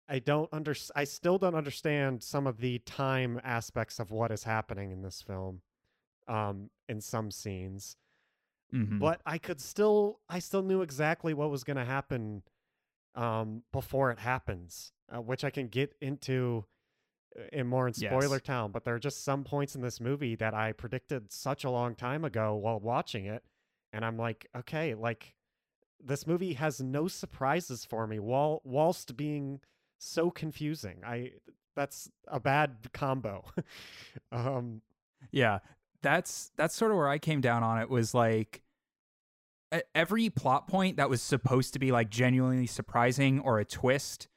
[0.10, 4.43] I don't under, I still don't understand some of the time aspects of what is
[4.43, 5.62] happening in this film,
[6.28, 7.95] um, in some scenes
[8.73, 8.99] Mhm.
[8.99, 12.43] but I could still I still knew exactly what was going to happen
[13.15, 16.65] um before it happens, uh, which I can get into
[17.38, 18.41] uh, in more in spoiler Yes.
[18.41, 21.69] town, but there are just some points in this movie that I predicted such a
[21.69, 23.43] long time ago while watching it
[23.93, 25.36] and I'm like, okay, like
[26.03, 29.62] this movie has no surprises for me while whilst being
[29.99, 31.03] so confusing.
[31.05, 31.34] I
[31.75, 33.45] that's a bad combo.
[34.31, 34.81] um
[35.31, 35.60] Yeah,
[36.01, 38.61] that's that's sort of where I came down on it was like
[39.95, 44.27] every plot point that was supposed to be like genuinely surprising or a twist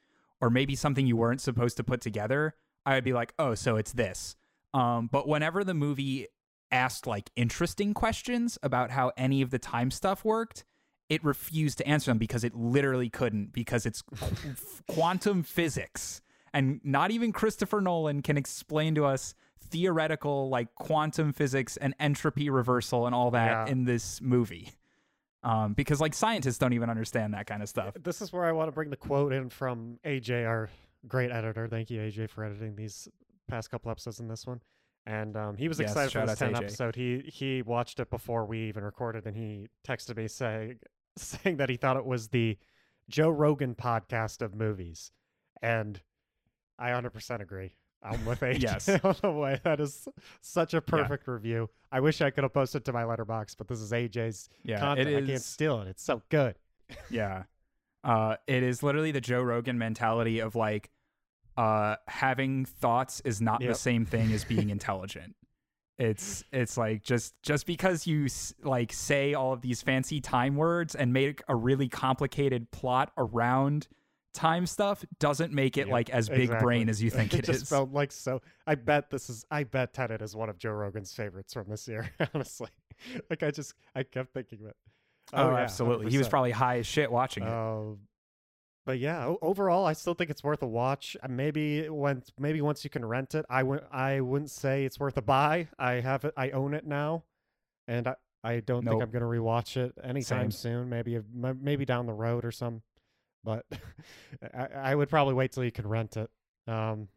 [0.41, 3.75] or maybe something you weren't supposed to put together, I would be like, "Oh, so
[3.77, 4.35] it's this."
[4.73, 6.27] Um, but whenever the movie
[6.71, 10.65] asked like interesting questions about how any of the time stuff worked,
[11.09, 14.03] it refused to answer them because it literally couldn't because it's
[14.87, 16.21] quantum physics
[16.55, 19.35] and not even Christopher Nolan can explain to us
[19.69, 23.71] theoretical like quantum physics and entropy reversal and all that Yeah.
[23.71, 24.71] in this movie.
[25.43, 27.93] Um, because like scientists don't even understand that kind of stuff.
[28.01, 30.69] This is where I want to bring the quote in from AJ, our
[31.07, 31.67] great editor.
[31.67, 33.07] Thank you, AJ, for editing these
[33.47, 34.61] past couple episodes in this one.
[35.05, 36.57] And um, he was Yes, excited for this 10 AJ.
[36.57, 36.95] episode.
[36.95, 40.79] He he watched it before we even recorded, and he texted me saying
[41.15, 42.57] saying that he thought it was the
[43.07, 45.11] Joe Rogan podcast of movies.
[45.61, 46.01] And
[46.79, 47.75] I 100% agree.
[48.05, 48.87] I'm with AJ Yes.
[49.03, 49.59] on the way.
[49.63, 50.07] That is
[50.41, 51.69] such a perfect review.
[51.91, 55.09] I wish I could have posted to my Letterboxd, but this is AJ's Yeah, content.
[55.15, 55.87] I can't steal it.
[55.87, 56.55] It's so good.
[57.09, 57.43] Yeah.
[58.03, 60.91] Uh, it is literally the Joe Rogan mentality of like,
[61.57, 63.69] uh, having thoughts is not Yep.
[63.71, 65.35] the same thing as being intelligent.
[65.97, 70.57] it's it's like just just because you s- like say all of these fancy time
[70.57, 73.87] words and make a really complicated plot around
[74.35, 76.63] time stuff doesn't make it Yeah, like as big exactly.
[76.63, 77.69] brain as you think it it just is.
[77.69, 78.41] felt like so.
[78.67, 79.45] I bet this is.
[79.49, 82.11] I bet Tenet is one of Joe Rogan's favorites from this year.
[82.33, 82.69] Honestly,
[83.29, 84.75] like I just I kept thinking of it.
[85.33, 86.11] oh, yeah, absolutely.
[86.11, 87.49] He was probably high as shit watching it.
[87.49, 87.95] Uh,
[88.85, 91.17] but yeah, overall, I still think it's worth a watch.
[91.23, 94.99] Uh, Maybe when maybe once you can rent it, I would I wouldn't say it's
[94.99, 95.69] worth a buy.
[95.79, 96.33] I have it.
[96.37, 97.23] I own it now,
[97.87, 100.83] and I I don't think I'm gonna rewatch it anytime Same.
[100.83, 100.89] soon.
[100.89, 102.83] Maybe maybe down the road or some.
[103.45, 103.65] But
[104.53, 106.29] I, I would probably wait till you can rent it.
[106.67, 107.07] Um,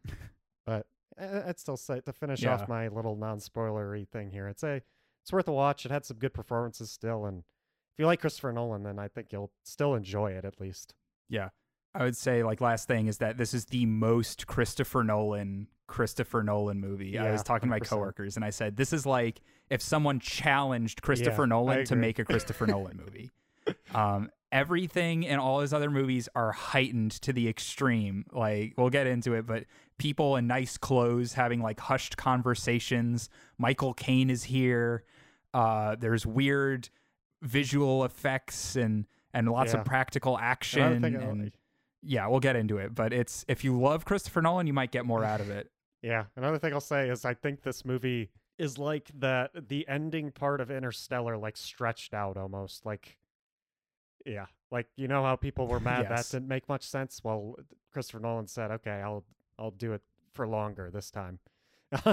[0.65, 0.85] but
[1.19, 2.53] I'd still say to finish Yeah.
[2.53, 4.83] off my little non-spoilery thing here, I'd say
[5.23, 5.85] it's worth a watch.
[5.85, 9.33] It had some good performances still, and if you like Christopher Nolan, then I think
[9.33, 10.93] you'll still enjoy it at least.
[11.27, 11.49] Yeah.
[11.95, 16.43] I would say like last thing is that this is the most Christopher Nolan Christopher
[16.43, 17.17] Nolan movie.
[17.17, 20.19] I was Yeah, talking to my coworkers and I said this is like if someone
[20.19, 23.31] challenged Christopher I Nolan to make a Christopher Nolan movie.
[23.95, 28.25] Um everything in all his other movies are heightened to the extreme.
[28.31, 29.65] Like we'll get into it, but
[29.97, 33.29] people in nice clothes having like hushed conversations.
[33.57, 35.03] Michael Caine is here.
[35.53, 36.89] Uh there's weird
[37.41, 39.79] visual effects and and lots Yeah.
[39.79, 41.51] of practical action and
[42.01, 42.95] yeah, we'll get into it.
[42.95, 45.69] But it's if you love Christopher Nolan, you might get more out of it.
[46.01, 46.27] Yeah.
[46.37, 50.61] Another thing I'll say is I think this movie is like that the ending part
[50.61, 53.17] of Interstellar like stretched out almost like
[54.25, 56.29] yeah like you know how people were mad Yes.
[56.31, 57.55] that didn't make much sense well
[57.93, 59.23] Christopher Nolan said okay I'll
[59.57, 60.01] I'll do it
[60.33, 61.39] for longer this time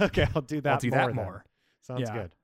[0.00, 1.44] okay I'll do that I'll do more that more.
[1.80, 2.12] sounds Yeah.
[2.14, 2.34] good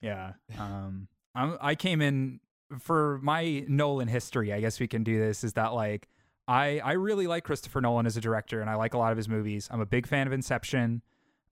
[0.00, 0.32] Yeah.
[0.58, 2.40] Um, I'm, I came in
[2.78, 4.52] for my Nolan history.
[4.52, 5.44] I guess we can do this.
[5.44, 6.08] Is that like
[6.46, 9.16] I I really like Christopher Nolan as a director, and I like a lot of
[9.16, 9.66] his movies.
[9.70, 11.00] I'm a big fan of Inception.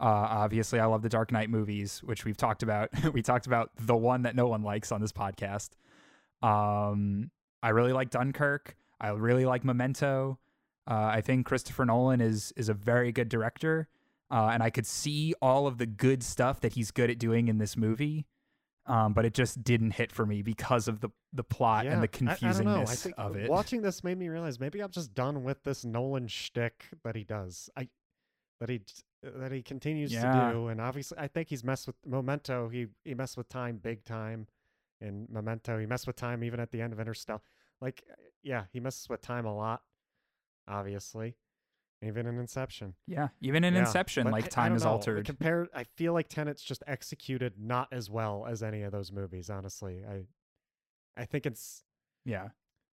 [0.01, 2.91] Uh, obviously, I love the Dark Knight movies, which we've talked about.
[3.15, 5.71] we talked about the one that no one likes on this podcast.
[6.43, 7.31] Um,
[7.63, 8.77] I really like Dunkirk.
[9.01, 10.39] I really like Memento.
[10.91, 13.89] Uh, I think Christopher Nolan is is a very good director,
[14.31, 17.49] uh, and I could see all of the good stuff that he's good at doing
[17.49, 18.27] in this movie.
[18.87, 22.09] Um, but it just didn't hit for me because of the the plot and the
[22.29, 22.81] I- I, don't know.
[22.81, 23.49] I confusingness think of it.
[23.49, 27.23] watching this made me realize maybe I'm just done with this Nolan shtick that he
[27.23, 27.71] does.
[27.77, 27.89] I
[28.59, 28.81] that he
[29.23, 30.49] that he continues Yeah.
[30.49, 32.69] to do, and obviously I think he's messed with Memento.
[32.71, 34.49] He he messed with time big time
[35.03, 35.79] in Memento.
[35.79, 37.41] He messed with time even at the end of Interstellar.
[37.81, 38.03] Like
[38.43, 39.83] yeah, he messes with time a lot.
[40.69, 41.37] Obviously,
[42.03, 42.95] even in Inception.
[43.07, 44.91] yeah, even in Yeah, Inception, but like I- I time don't is know.
[44.93, 45.27] altered.
[45.27, 49.51] Compared, I feel like Tenet's just executed not as well as any of those movies.
[49.51, 50.27] Honestly, I
[51.21, 51.85] I think it's
[52.25, 52.49] yeah.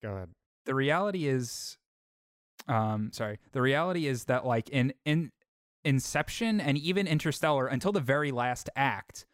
[0.04, 0.30] go ahead.
[0.65, 1.78] the reality is
[2.68, 5.32] um sorry the reality is that like in in
[5.84, 9.26] inception and even interstellar until the very last act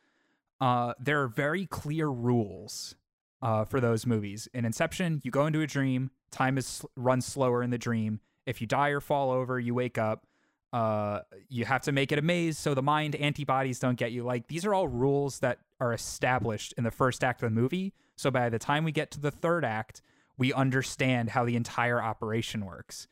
[0.61, 2.95] uh there are very clear rules
[3.41, 4.47] uh for those movies.
[4.53, 8.21] In inception you go into a dream time is runs slower in the dream.
[8.45, 10.25] If you die or fall over you wake up.
[10.71, 11.19] Uh
[11.49, 14.23] you have to make it a maze so the mind antibodies don't get you.
[14.23, 17.93] Like these are all rules that are established in the first act of the movie.
[18.15, 20.01] So by the time we get to the third act
[20.37, 23.07] we understand how the entire operation works.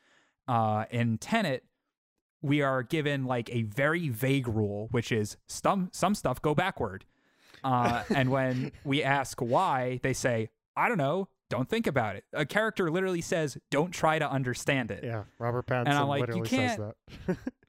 [0.48, 1.64] Uh, in Tenet,
[2.42, 7.06] we are given like a very vague rule, which is some some stuff go backward.
[7.64, 11.28] Uh, and when we ask why, they say, "I don't know.
[11.50, 15.68] Don't think about it." A character literally says, "Don't try to understand it." Yeah, Robert
[15.68, 16.94] Pattinson I'm like, you literally can't- says
[17.28, 17.38] that.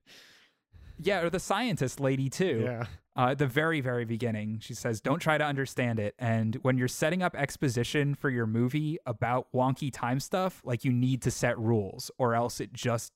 [1.02, 2.60] Yeah, or the scientist lady too.
[2.64, 2.84] yeah,
[3.16, 6.76] uh, at the very, very beginning, she says, "Don't try to understand it." And when
[6.76, 11.30] you're setting up exposition for your movie about wonky time stuff, like you need to
[11.30, 13.12] set rules, or else it just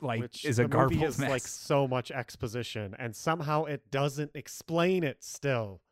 [0.00, 1.30] like which is a garbled movie is mess.
[1.30, 5.22] like so much exposition, and somehow it doesn't explain it.
[5.22, 5.82] Still,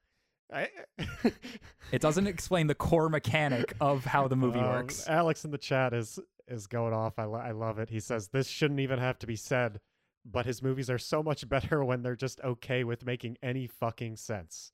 [1.93, 5.09] it doesn't explain the core mechanic of how the movie Um, works.
[5.09, 7.19] Alex in the chat is is going off.
[7.19, 7.91] I lo- I love it.
[7.91, 9.81] He says this shouldn't even have to be said,
[10.25, 14.17] but his movies are so much better when they're just okay with making any fucking
[14.17, 14.73] sense.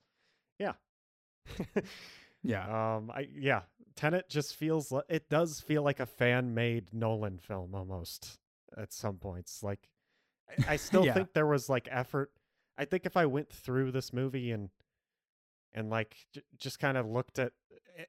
[0.59, 0.73] Yeah.
[2.43, 3.61] Yeah, Um, I yeah,
[3.95, 8.37] Tenet just feels li- it does feel like a fan made Nolan film almost
[8.77, 9.63] at some points.
[9.63, 9.89] Like,
[10.47, 11.13] I, I still Yeah.
[11.15, 12.31] think there was like effort.
[12.77, 14.69] I think if I went through this movie and
[15.77, 17.51] and like j- just kind of looked at,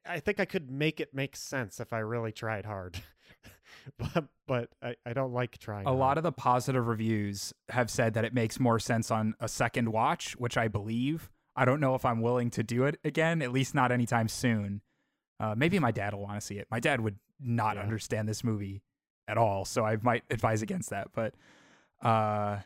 [0.06, 3.00] I- I think I could make it make sense if I really tried hard.
[3.98, 5.86] but but I, I don't like trying.
[5.86, 9.48] a lot of the positive reviews have said that it makes more sense on a
[9.48, 11.30] second watch, which I believe.
[11.54, 14.80] I don't know if I'm willing to do it again, at least not anytime soon.
[15.40, 16.66] Uh, maybe my dad will want to see it.
[16.70, 17.82] My dad would not Yeah.
[17.82, 18.82] understand this movie
[19.26, 21.08] at all, so I might advise against that.
[21.14, 21.34] But
[22.02, 22.58] uh,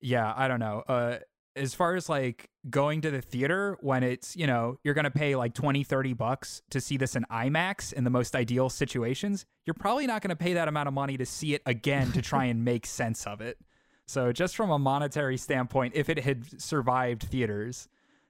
[0.00, 0.82] yeah, I don't know.
[0.88, 1.18] Uh,
[1.58, 5.10] as far as like going to the theater when it's, you know, you're going to
[5.10, 9.44] pay like 20, 30 bucks to see this in IMAX in the most ideal situations,
[9.66, 12.22] you're probably not going to pay that amount of money to see it again to
[12.22, 13.58] try and make sense of it.
[14.06, 17.88] So just from a monetary standpoint, if it had survived theaters,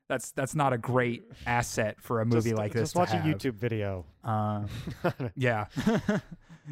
[0.09, 2.93] that's that's not a great asset for a movie just, like this.
[2.93, 3.17] Just watch a.
[3.17, 4.05] YouTube video.
[4.25, 4.67] Uh,
[5.37, 5.67] yeah.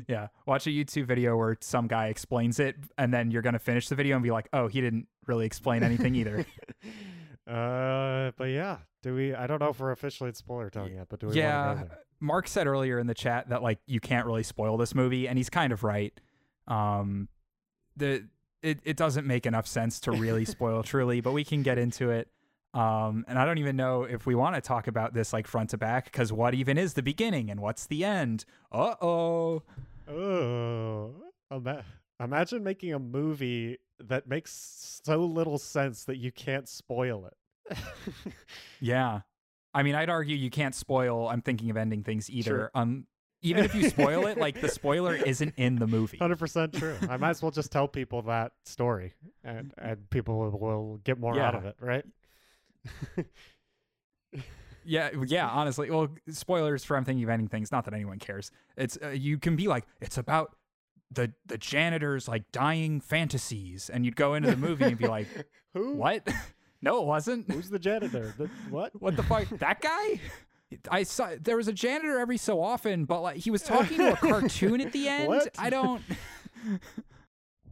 [0.09, 0.29] yeah.
[0.47, 3.89] Watch a YouTube video where some guy explains it, and then you're going to finish
[3.89, 6.47] the video and be like, oh, he didn't really explain anything either.
[7.47, 9.35] uh, but yeah, do we?
[9.35, 11.35] I don't know if we're officially at spoiler time yet, but do we?
[11.35, 11.85] yeah.
[12.19, 15.39] Mark said earlier in the chat that, like, you can't really spoil this movie, and
[15.39, 16.19] he's kind of right.
[16.67, 17.29] Um,
[17.97, 18.27] the
[18.63, 22.11] it, it doesn't make enough sense to really spoil truly, but we can get into
[22.11, 22.29] it.
[22.77, 25.71] Um, and I don't even know if we want to talk about this like front
[25.71, 28.45] to back because what even is the beginning and what's the end?
[28.71, 29.63] Uh oh.
[30.07, 31.15] Oh,
[31.51, 31.85] ima-
[32.23, 37.79] imagine making a movie that makes so little sense that you can't spoil it.
[38.81, 39.21] Yeah.
[39.73, 42.51] I mean, I'd argue you can't spoil I'm thinking of ending things either.
[42.51, 42.71] Sure.
[42.75, 43.07] Um
[43.43, 46.19] even if you spoil it, like the spoiler isn't in the movie.
[46.19, 46.97] Hundred percent true.
[47.09, 51.19] I might as well just tell people that story, and and people will, will get
[51.19, 52.05] more out of it, right?
[54.87, 55.91] Yeah, yeah, honestly.
[55.91, 58.53] Well, spoilers for I'm thinking of ending things, not that anyone cares.
[58.77, 60.55] It's uh, you can be like it's about
[61.11, 65.27] the the janitor's like dying fantasies and you'd go into the movie and be like,
[65.75, 65.95] Who?
[65.95, 66.27] "What?
[66.83, 67.51] no, it wasn't.
[67.51, 68.33] Who's the janitor?
[68.39, 68.93] The, what?
[69.01, 69.49] What the fuck?
[69.59, 70.21] that guy?"
[70.91, 74.13] I saw there was a janitor every so often, but like he was talking to
[74.13, 75.29] a cartoon at the end.
[75.29, 75.49] What?
[75.59, 76.03] I don't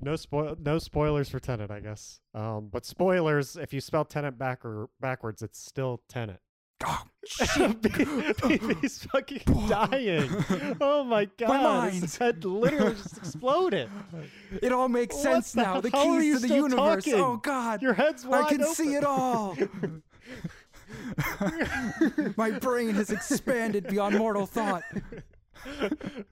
[0.00, 0.56] No spoil.
[0.60, 2.20] No spoilers for Tenet, I guess.
[2.34, 6.40] Um, but spoilers if you spell Tenet back or backwards, it's still Tenet.
[6.86, 7.02] Oh.
[8.82, 10.28] He's fucking dying.
[10.80, 11.92] Oh my god!
[11.92, 12.16] His mind.
[12.20, 13.88] head literally just exploded.
[14.60, 15.80] It all makes What sense the now.
[15.80, 17.04] The keys to the universe.
[17.04, 17.14] talking?
[17.14, 17.80] Oh God.
[17.80, 18.74] Your head's wide I can open.
[18.74, 19.56] see it all.
[22.36, 24.82] My brain has expanded beyond mortal thought.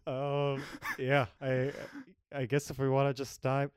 [0.06, 0.62] um,
[0.98, 1.72] yeah, I
[2.34, 3.70] I guess if we want to just dive,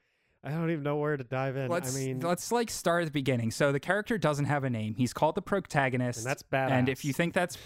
[0.43, 1.69] I don't even know where to dive in.
[1.69, 3.51] Let's I mean, let's like start at the beginning.
[3.51, 4.93] So the character doesn't have a name.
[4.95, 6.19] He's called the protagonist.
[6.19, 6.71] and that's bad.
[6.71, 7.57] And if you think that's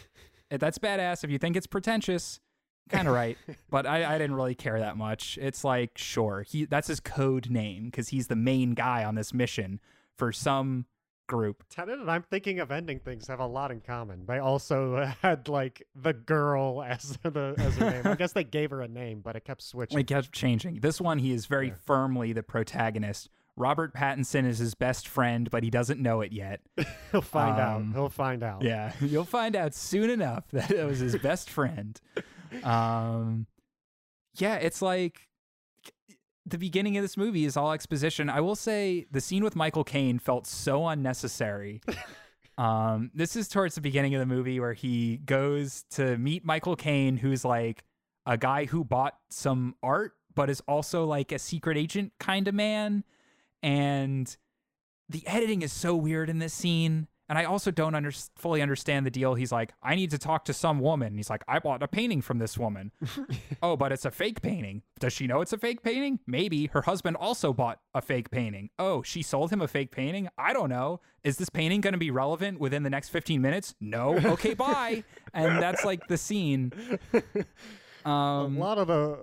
[0.49, 2.39] eh, that's badass, if you think it's pretentious,
[2.89, 3.37] kind of right.
[3.69, 5.37] But I, I didn't really care that much.
[5.41, 9.33] It's like sure, he that's his code name because he's the main guy on this
[9.33, 9.79] mission
[10.17, 10.85] for some
[11.29, 11.63] group.
[11.69, 14.25] Tenet and I'm thinking of ending things have a lot in common.
[14.25, 18.01] They also had like the girl as the as her name.
[18.07, 19.97] I guess they gave her a name, but it kept switching.
[19.99, 20.81] It kept changing.
[20.81, 21.75] This one, he is very Yeah.
[21.85, 23.29] firmly the protagonist.
[23.55, 26.61] Robert Pattinson is his best friend, but he doesn't know it yet.
[27.11, 27.75] He'll find out.
[27.77, 28.61] um, He'll find out.
[28.63, 31.99] Yeah, you'll find out soon enough that it was his best friend.
[32.63, 33.47] Um,
[34.35, 35.28] yeah, it's like
[36.49, 38.29] the beginning of this movie is all exposition.
[38.29, 41.81] I will say the scene with Michael Caine felt so unnecessary.
[42.57, 46.75] um, this is towards the beginning of the movie where he goes to meet Michael
[46.75, 47.83] Caine, who's like
[48.25, 52.55] a guy who bought some art, but is also like a secret agent kind of
[52.55, 53.03] man.
[53.61, 54.35] And
[55.09, 57.07] the editing is so weird in this scene.
[57.29, 59.35] And I also don't under- fully understand the deal.
[59.35, 61.15] He's like, I need to talk to some woman.
[61.15, 62.91] He's like, I bought a painting from this woman.
[63.61, 64.81] oh, but it's a fake painting.
[64.99, 66.19] Does she know it's a fake painting?
[66.25, 66.67] Maybe.
[66.67, 68.71] Her husband also bought a fake painting.
[68.79, 70.27] Oh, she sold him a fake painting?
[70.39, 71.01] I don't know.
[71.23, 73.75] Is this painting going to be relevant within the next 15 minutes?
[73.79, 74.17] No.
[74.29, 75.03] Okay, bye.
[75.33, 76.71] And that's like the scene.
[78.05, 79.19] Um, a lot of the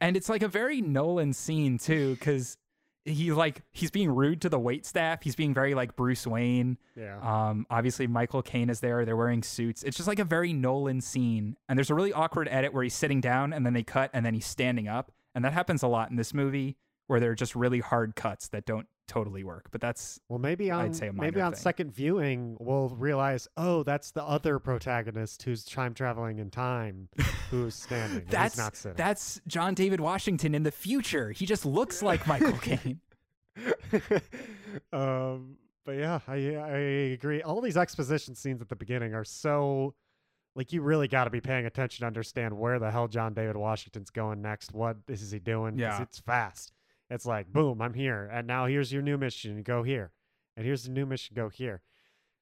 [0.00, 2.58] and it's like a very Nolan scene too, because
[3.06, 5.22] he like he's being rude to the wait staff.
[5.22, 6.76] He's being very like Bruce Wayne.
[6.96, 7.18] yeah.
[7.20, 9.04] Um, obviously Michael Caine is there.
[9.04, 9.82] They're wearing suits.
[9.82, 11.56] It's just like a very Nolan scene.
[11.68, 14.26] And there's a really awkward edit where he's sitting down and then they cut and
[14.26, 15.12] then he's standing up.
[15.34, 18.64] And that happens a lot in this movie where they're just really hard cuts that
[18.66, 19.68] don't totally work.
[19.70, 21.60] But that's Well, maybe on say a maybe on thing.
[21.60, 27.08] second viewing we'll realize, oh, that's the other protagonist who's time traveling in time,
[27.50, 28.24] who's standing.
[28.28, 28.96] that's he's not sitting.
[28.96, 31.30] that's John David Washington in the future.
[31.30, 33.00] He just looks like Michael Caine.
[34.92, 36.78] um, but yeah, I I
[37.14, 37.42] agree.
[37.42, 39.94] All these exposition scenes at the beginning are so
[40.54, 43.56] like you really got to be paying attention to understand where the hell John David
[43.56, 44.72] Washington's going next.
[44.72, 45.78] What is he doing?
[45.78, 46.02] Yeah.
[46.02, 46.72] it's fast.
[47.10, 49.62] It's like boom, I'm here, and now here's your new mission.
[49.62, 50.10] Go here,
[50.56, 51.34] and here's the new mission.
[51.36, 51.82] Go here.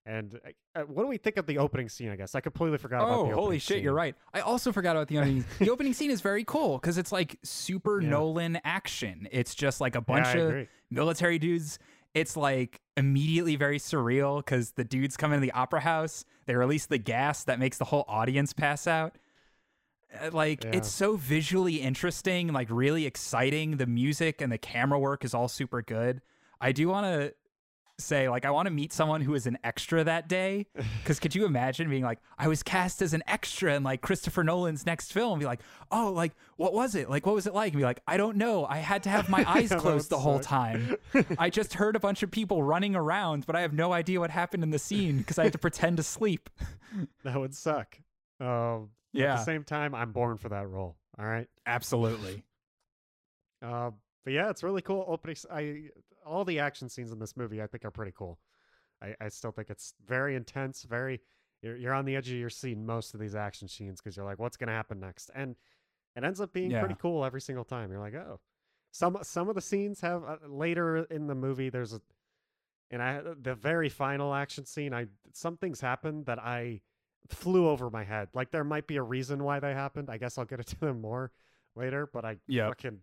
[0.06, 0.38] And
[0.76, 2.10] uh, what do we think of the opening scene?
[2.10, 3.32] I guess I completely forgot about the opening.
[3.34, 4.14] Oh, holy shit, you're right.
[4.34, 5.44] I also forgot about the opening.
[5.58, 8.10] the opening scene is very cool because it's like super Yeah.
[8.10, 9.26] Nolan action.
[9.32, 10.68] It's just like a bunch I of agree.
[10.90, 11.78] military dudes.
[12.12, 16.26] It's like immediately very surreal because the dudes come into the opera house.
[16.44, 19.16] They release the gas that makes the whole audience pass out.
[20.20, 20.70] Uh, Like Yeah.
[20.74, 23.76] it's so visually interesting, like really exciting.
[23.78, 26.20] The music and the camera work is all super good.
[26.60, 27.34] I do want to
[27.96, 30.66] say like I want to meet someone who is an extra that day
[31.02, 34.42] because could you imagine being like I was cast as an extra in like Christopher
[34.42, 35.60] Nolan's next film and be like
[35.92, 38.36] oh like what was it like what was it like and be like I don't
[38.36, 40.96] know I had to have my eyes Yeah, closed the whole time
[41.38, 44.30] I just heard a bunch of people running around but I have no idea what
[44.30, 46.50] happened in the scene because I had to pretend to sleep
[47.22, 47.96] that would suck.
[48.40, 50.96] Um, At yeah the same time, I'm born for that role.
[51.18, 51.48] All right.
[51.66, 52.42] absolutely
[53.62, 53.90] Uh,
[54.24, 55.04] but yeah, it's really cool.
[55.08, 55.88] Opening, I
[56.24, 58.38] all the action scenes in this movie, I think, are pretty cool.
[59.02, 60.82] I, I still think it's very intense.
[60.82, 61.20] Very,
[61.62, 64.16] you're, you're on the edge of your seat in most of these action scenes because
[64.16, 65.30] you're like, what's gonna happen next?
[65.34, 65.56] And
[66.16, 67.90] it ends up being pretty cool every single time.
[67.90, 68.40] You're like, oh,
[68.92, 71.70] some some of the scenes have uh, later in the movie.
[71.70, 72.00] There's a,
[72.90, 74.94] and I the very final action scene.
[74.94, 76.80] I some things happened that I
[77.28, 78.28] flew over my head.
[78.34, 80.10] Like there might be a reason why they happened.
[80.10, 81.30] I guess I'll get into them more
[81.76, 82.06] later.
[82.12, 82.68] But I Yep.
[82.68, 83.00] fucking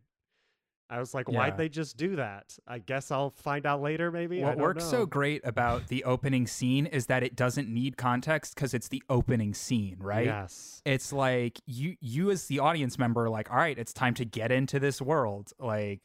[0.89, 1.37] I was like, Yeah.
[1.37, 2.57] why'd they just do that?
[2.67, 4.11] I guess I'll find out later.
[4.11, 8.55] Maybe What works so great about the opening scene is that it doesn't need context
[8.55, 10.25] because it's the opening scene, right?
[10.25, 10.81] Yes.
[10.83, 14.51] It's like you you as the audience member like, all right, it's time to get
[14.51, 15.53] into this world.
[15.59, 16.01] Like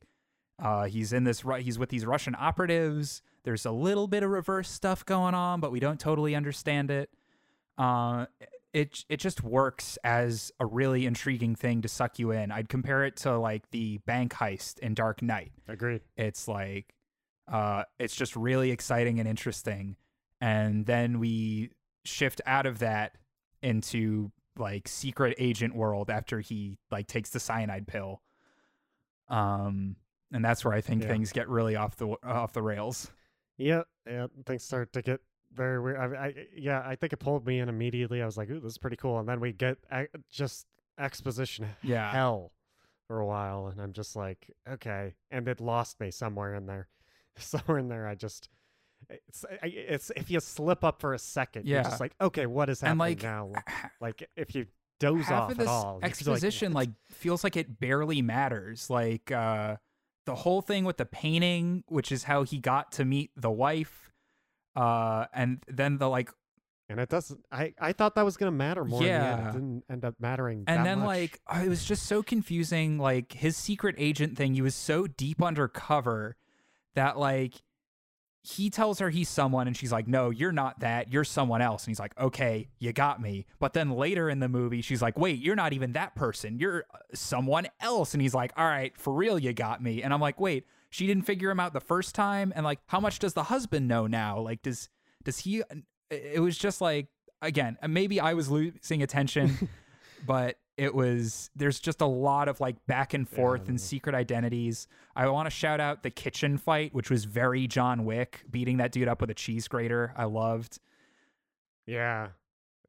[0.62, 3.22] uh he's in this he's with these Russian operatives.
[3.42, 7.10] There's a little bit of reverse stuff going on, but we don't totally understand it.
[7.78, 8.26] Uh
[8.72, 12.50] it it just works as a really intriguing thing to suck you in.
[12.52, 16.02] I'd compare it to like the bank heist in Dark Knight Agreed.
[16.16, 16.94] it's like
[17.50, 19.96] uh it's just really exciting and interesting
[20.40, 21.70] and then we
[22.04, 23.12] shift out of that
[23.62, 28.20] into like secret agent world after he like takes the cyanide pill
[29.28, 29.96] um
[30.32, 31.08] and that's where i think Yeah.
[31.08, 33.10] things get really off the off the rails
[33.58, 33.82] Yeah.
[34.06, 34.26] Yeah.
[34.44, 35.20] Things start to get
[35.56, 35.96] very weird.
[35.96, 36.82] I, I yeah.
[36.86, 38.22] I think it pulled me in immediately.
[38.22, 39.18] I was like, ooh, this is pretty cool.
[39.18, 39.78] And then we get
[40.30, 40.66] just
[40.98, 42.52] exposition yeah hell
[43.08, 45.14] for a while, and I'm just like, okay.
[45.30, 46.88] And it lost me somewhere in there.
[47.38, 48.48] Somewhere in there, I just.
[49.10, 51.82] It's, it's if you slip up for a second, you're Yeah.
[51.84, 53.52] just like, okay, what is happening like now?
[54.00, 54.66] Like if you
[54.98, 58.88] doze half off of this at all, exposition like, like feels like it barely matters
[58.88, 59.76] like uh
[60.24, 64.10] the whole thing with the painting which is how he got to meet the wife
[64.76, 66.30] uh and then the like
[66.88, 67.44] and it doesn't.
[67.50, 69.02] I I thought that was gonna matter more.
[69.02, 69.24] In the end.
[69.24, 69.48] Yeah.
[69.48, 70.64] It didn't end up mattering.
[70.66, 71.06] and then much.
[71.06, 75.06] like oh, it was just so confusing like his secret agent thing he was so
[75.06, 76.36] deep undercover
[76.94, 77.54] that like
[78.42, 81.82] he tells her he's someone and she's like no you're not that you're someone else
[81.84, 85.18] and he's like okay you got me but then later in the movie she's like
[85.18, 88.96] wait you're not even that person you're uh, someone else and he's like all right
[88.96, 90.64] for real you got me and i'm like wait
[90.96, 93.86] she didn't figure him out the first time and like how much does the husband
[93.86, 94.88] know now like does
[95.24, 95.62] does he
[96.10, 97.08] it was just like
[97.42, 99.68] again maybe i was losing attention
[100.26, 103.70] but it was there's just a lot of like back and forth Yeah.
[103.70, 104.86] and secret identities.
[105.14, 108.92] I want to shout out the kitchen fight, which was very John Wick, beating that
[108.92, 110.12] dude up with a cheese grater.
[110.18, 110.78] I loved,
[111.86, 112.28] yeah,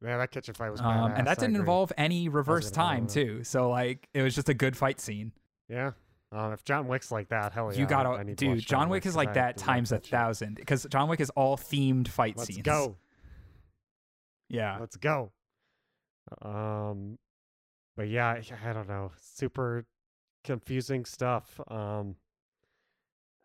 [0.04, 0.80] yeah, that kitchen fight was.
[0.80, 1.60] um, and that I didn't agree.
[1.60, 3.42] involve any reverse time too.
[3.44, 5.32] So like it was just a good fight scene.
[5.68, 5.92] Yeah.
[6.30, 7.78] Um, if John Wick's like that, hell yeah.
[7.80, 8.48] you gotta, I dude.
[8.56, 12.08] watch John Wick is like that times a thousand because John Wick is all themed
[12.08, 12.62] fight Let's scenes.
[12.62, 12.96] go.
[14.50, 15.32] Yeah, Let's go.
[16.42, 17.18] Um,
[17.96, 19.12] but yeah, I, don't know.
[19.20, 19.86] Super
[20.44, 21.60] confusing stuff.
[21.68, 22.16] Um,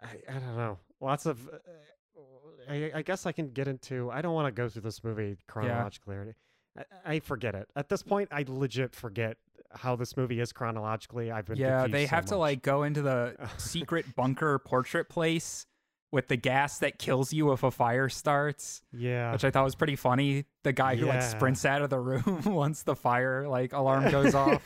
[0.02, 0.78] I, I don't know.
[1.02, 1.48] Lots of.
[1.48, 2.22] Uh,
[2.70, 4.12] I, I guess I can get into.
[4.12, 6.16] I don't want to go through this movie chronologically.
[6.18, 6.34] any-
[6.78, 8.30] I, I forget it at this point.
[8.32, 9.38] I legit forget
[9.76, 11.32] how this movie is chronologically.
[11.32, 11.88] I've been yeah.
[11.88, 15.66] They so have to like go into the secret bunker portrait place
[16.12, 18.84] with the gas that kills you if a fire starts.
[18.92, 20.46] yeah which I thought was pretty funny.
[20.64, 24.36] The guy who like sprints out of the room once the fire like alarm goes
[24.36, 24.62] off.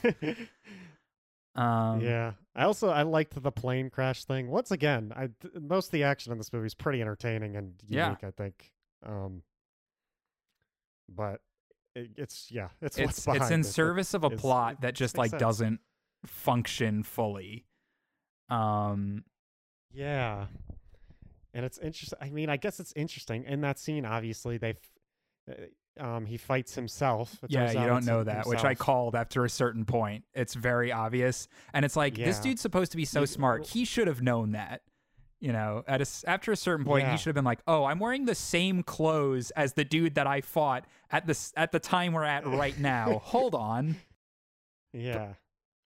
[1.55, 2.33] Um, yeah.
[2.55, 4.49] I also I liked the plane crash thing.
[4.49, 7.73] Once again, I th- most of the action in this movie is pretty entertaining and
[7.87, 8.07] Yeah.
[8.07, 8.23] unique.
[8.23, 8.73] I think.
[9.05, 9.41] Um,
[11.09, 11.39] but
[11.97, 15.17] it, it's yeah, it's what's it's it's in it service of a plot that just
[15.17, 15.39] like sense.
[15.39, 15.79] doesn't
[16.25, 17.65] function fully.
[18.49, 19.23] Um,
[19.93, 20.45] Yeah,
[21.53, 22.19] and it's interesting.
[22.21, 24.05] I mean, I guess it's interesting in that scene.
[24.05, 24.75] Obviously, they.
[25.99, 27.37] Um, he fights himself.
[27.47, 30.25] Yeah, you don't know that, which I called after a certain point.
[30.35, 33.65] It's very obvious, and it's like this dude's supposed to be so You- smart.
[33.67, 34.81] He should have known that.
[35.39, 37.11] You know, at a after a certain point, Yeah.
[37.11, 40.25] he should have been like, "Oh, I'm wearing the same clothes as the dude that
[40.25, 43.19] I fought at the at the time we're at right now.
[43.25, 43.97] Hold on."
[44.93, 45.33] Yeah.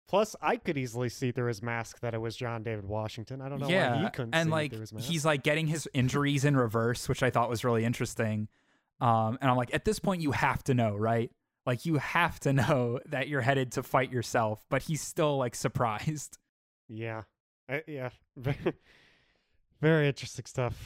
[0.07, 3.41] Plus, I could easily see through his mask that it was John David Washington.
[3.41, 5.05] I don't know why yeah, he couldn't and see like through his mask.
[5.07, 8.47] he's like getting his injuries in reverse, which I thought was really interesting.
[8.99, 11.31] Um, and I'm like, at this point, you have to know, right?
[11.65, 15.55] Like, you have to know that you're headed to fight yourself, but he's still like
[15.55, 16.37] surprised.
[16.89, 17.23] Yeah.
[17.69, 18.09] I, yeah.
[19.81, 20.77] Very, interesting stuff.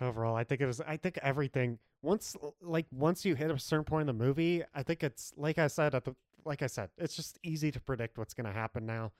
[0.00, 0.34] overall.
[0.36, 0.80] I think it was.
[0.80, 4.82] I think everything once, like once you hit a certain point in the movie, I
[4.82, 8.18] think it's like I said at the like I said, it's just easy to predict
[8.18, 9.12] what's going to happen now.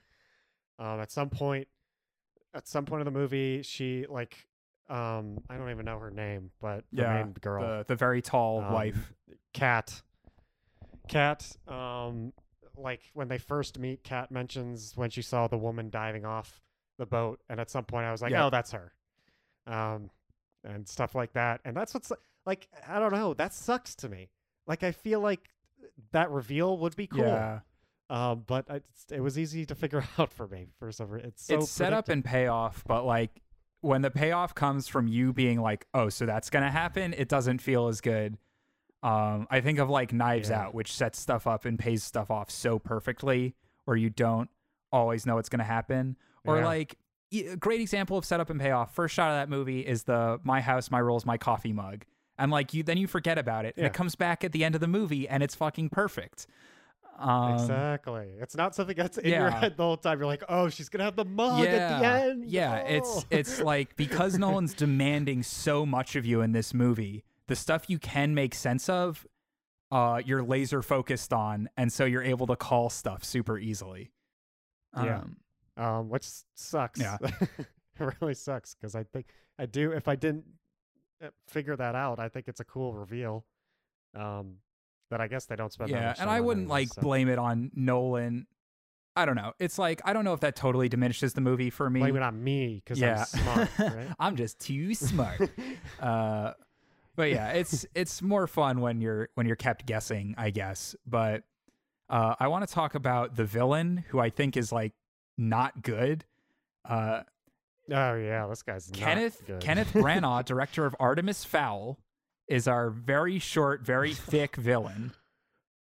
[0.78, 1.68] Um, at some point,
[2.52, 4.36] at some point in the movie, she like,
[4.90, 8.20] um, I don't even know her name, but the Yeah, main girl, The the very
[8.22, 9.12] tall Um, wife.
[9.52, 10.02] Cat.
[11.08, 12.32] Cat, um,
[12.76, 16.60] like when they first meet, Cat mentions when she saw the woman diving off
[16.98, 18.46] the boat, and at some point I was like, Yeah.
[18.46, 18.92] "Oh, that's her,"
[19.66, 20.10] um,
[20.64, 21.60] and stuff like that.
[21.64, 22.12] And that's what's
[22.46, 24.28] like, I don't know, that sucks to me.
[24.66, 25.48] Like I feel like
[26.12, 27.60] that reveal would be cool, Yeah.
[28.10, 31.28] um, but it's, it was easy to figure out for me for some reason.
[31.28, 33.42] It's so it's set up and payoff, but like
[33.80, 37.60] when the payoff comes from you being like, "Oh, so that's gonna happen," it doesn't
[37.60, 38.38] feel as good.
[39.02, 40.66] Um, I think of like Knives Yeah.
[40.66, 44.48] Out, which sets stuff up and pays stuff off so perfectly, where you don't
[44.92, 46.16] always know what's gonna happen.
[46.44, 46.66] Or Yeah.
[46.66, 46.96] like
[47.58, 48.94] great example of setup and payoff.
[48.94, 52.04] First shot of that movie is the "My House, My Rules, My Coffee" mug,
[52.38, 54.74] and like you, then you forget about it, and it comes back at the end
[54.74, 56.46] of the movie, and it's fucking perfect.
[57.18, 58.30] Um, exactly.
[58.40, 60.18] It's not something that's in your head the whole time.
[60.18, 63.24] You're like, "Oh, she's gonna have the mug at the end." Yeah, it's Oh.
[63.30, 67.98] it's like because Nolan's demanding so much of you in this movie, the stuff you
[67.98, 69.26] can make sense of,
[69.90, 74.10] uh, you're laser focused on, and so you're able to call stuff super easily.
[74.96, 75.22] Yeah.
[75.76, 77.00] Um, which sucks.
[77.00, 77.16] Yeah.
[77.22, 79.26] it really sucks because I think
[79.58, 79.92] I do.
[79.92, 80.44] If I didn't
[81.22, 83.44] uh, figure that out, I think it's a cool reveal.
[84.14, 84.56] Um,
[85.10, 85.90] that I guess they don't spend.
[85.90, 87.02] that yeah, much and I wouldn't anyway, like so.
[87.02, 88.46] blame it on Nolan.
[89.14, 89.52] I don't know.
[89.58, 92.00] It's like I don't know if that totally diminishes the movie for me.
[92.00, 93.68] blame it on me because yeah, I'm smart.
[93.78, 94.08] Right?
[94.18, 95.50] I'm just too smart.
[96.00, 96.52] uh,
[97.14, 100.96] but yeah, it's it's more fun when you're when you're kept guessing, I guess.
[101.06, 101.44] But
[102.08, 104.92] uh, I want to talk about the villain, who I think is like
[105.38, 106.24] not good.
[106.84, 107.22] Uh,
[107.90, 109.60] oh yeah, this guy's not Kenneth good.
[109.60, 111.98] Kenneth Branagh, director of Artemis Fowl,
[112.48, 115.12] is our very short, very thick villain.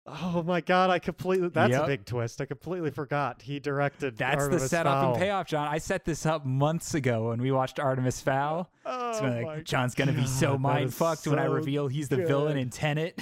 [0.09, 1.49] Oh my god, I completely.
[1.49, 1.82] That's Yep.
[1.82, 2.41] a big twist.
[2.41, 4.16] I completely forgot he directed.
[4.16, 5.12] That's the setup Fowl.
[5.14, 5.66] and payoff, John.
[5.66, 8.70] I set this up months ago when we watched Artemis Fowl.
[8.84, 12.18] Oh my like, John's gonna be so God, mind fucked when I reveal he's the
[12.18, 13.20] villain in Tenet.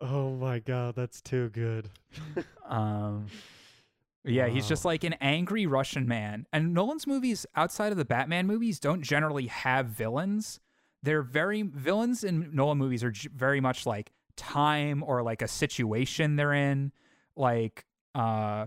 [0.00, 1.88] Oh my god, that's too good.
[2.68, 3.28] Um,
[4.28, 6.46] yeah, he's just like an angry Russian man.
[6.52, 10.60] And Nolan's movies, outside of the Batman movies, don't generally have villains.
[11.02, 16.36] They're very villains in Nolan movies are very much like time or like a situation
[16.36, 16.92] they're in.
[17.36, 18.66] Like, uh,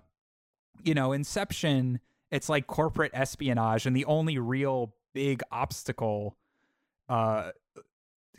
[0.84, 2.00] you know, Inception.
[2.32, 6.38] It's like corporate espionage, and the only real big obstacle,
[7.10, 7.52] uh,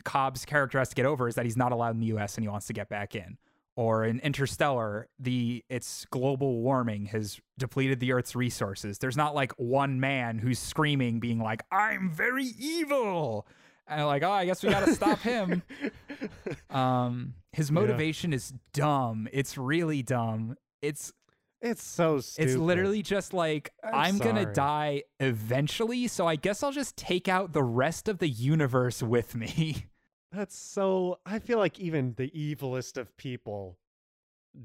[0.03, 2.35] Cobb's character has to get over is that he's not allowed in the U.S.
[2.35, 3.37] and he wants to get back in
[3.75, 8.99] or in Interstellar, the it's global warming has depleted the Earth's resources.
[8.99, 13.47] There's not like one man who's screaming, being like, "I'm very evil,"
[13.87, 15.63] and like, "Oh, I guess we got to stop him."
[16.69, 19.27] Um, his motivation is dumb.
[19.31, 20.55] It's really dumb.
[20.81, 21.11] It's
[21.61, 22.49] It's so stupid.
[22.51, 27.27] it's literally just like I'm I'm, gonna die eventually, so I guess I'll just take
[27.27, 29.87] out the rest of the universe with me.
[30.33, 31.19] That's so.
[31.25, 33.77] I feel like even the evilest of people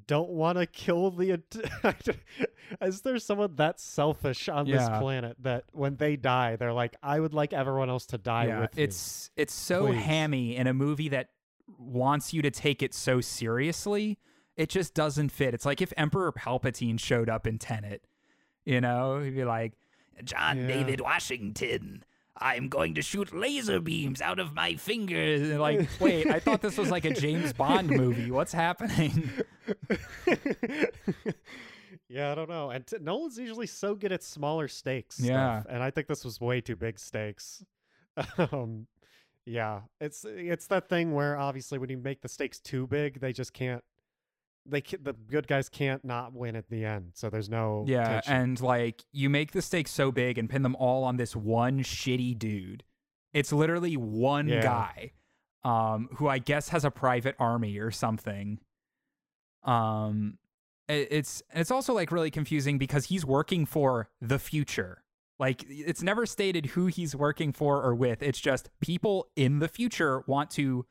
[0.07, 1.43] don't want to kill the.
[2.83, 7.21] Is there someone that selfish on this planet that when they die, they're like, "I
[7.21, 10.03] would like everyone else to die yeah, with me." it's it's so Please.
[10.03, 11.29] hammy in a movie that
[11.79, 14.19] wants you to take it so seriously.
[14.57, 15.55] It just doesn't fit.
[15.55, 18.05] It's like if Emperor Palpatine showed up in Tenet,
[18.64, 19.75] you know, he'd be like,
[20.25, 20.66] "John Yeah.
[20.66, 22.05] David Washington."
[22.41, 25.51] I'm going to shoot laser beams out of my fingers.
[25.51, 28.30] And like, wait, I thought this was like a James Bond movie.
[28.30, 29.30] What's happening?
[32.09, 32.70] yeah, I don't know.
[32.70, 35.18] And t- Nolan's usually so good at smaller stakes.
[35.20, 35.61] Yeah.
[35.61, 37.64] stuff, and I think this was way too big stakes.
[38.39, 38.86] um,
[39.45, 43.32] yeah, it's it's that thing where obviously when you make the stakes too big, they
[43.32, 43.82] just can't.
[44.71, 47.12] They the good guys can't not win at the end.
[47.14, 48.33] So there's no Yeah, tension.
[48.35, 51.81] and like you make the stakes so big and pin them all on this one
[51.81, 52.85] shitty dude.
[53.33, 54.62] It's literally one Yeah.
[54.62, 55.12] guy,
[55.64, 58.59] um, who I guess has a private army or something.
[59.64, 60.39] Um,
[60.89, 65.03] it, it's it's also like really confusing because he's working for the future.
[65.39, 68.23] Like it's never stated who he's working for or with.
[68.23, 70.85] It's just people in the future want to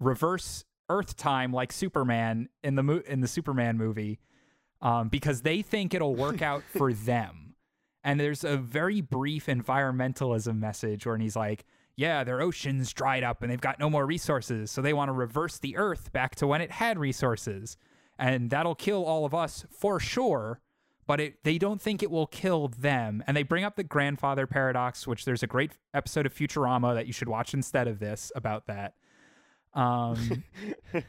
[0.00, 4.18] reverse Earth time like Superman in the mo- in the Superman movie
[4.82, 7.54] um, because they think it'll work out for them.
[8.04, 11.64] And there's a very brief environmentalism message where he's like,
[11.96, 14.70] yeah, their oceans dried up and they've got no more resources.
[14.70, 17.76] So they want to reverse the Earth back to when it had resources.
[18.18, 20.60] And that'll kill all of us for sure.
[21.06, 23.22] but it, they don't think it will kill them.
[23.26, 27.06] And they bring up the grandfather paradox, which there's a great episode of Futurama that
[27.06, 28.94] you should watch instead of this about that.
[29.76, 30.42] Um,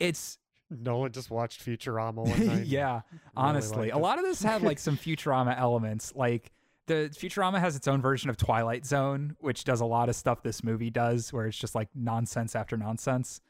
[0.00, 0.38] it's
[0.70, 2.66] Nolan just watched Futurama one night.
[2.66, 3.02] yeah,
[3.36, 6.12] honestly, liked a lot of this had like some Futurama elements.
[6.14, 6.52] Like
[6.86, 10.42] the Futurama has its own version of Twilight Zone, which does a lot of stuff
[10.42, 13.40] this movie does, where it's just like nonsense after nonsense.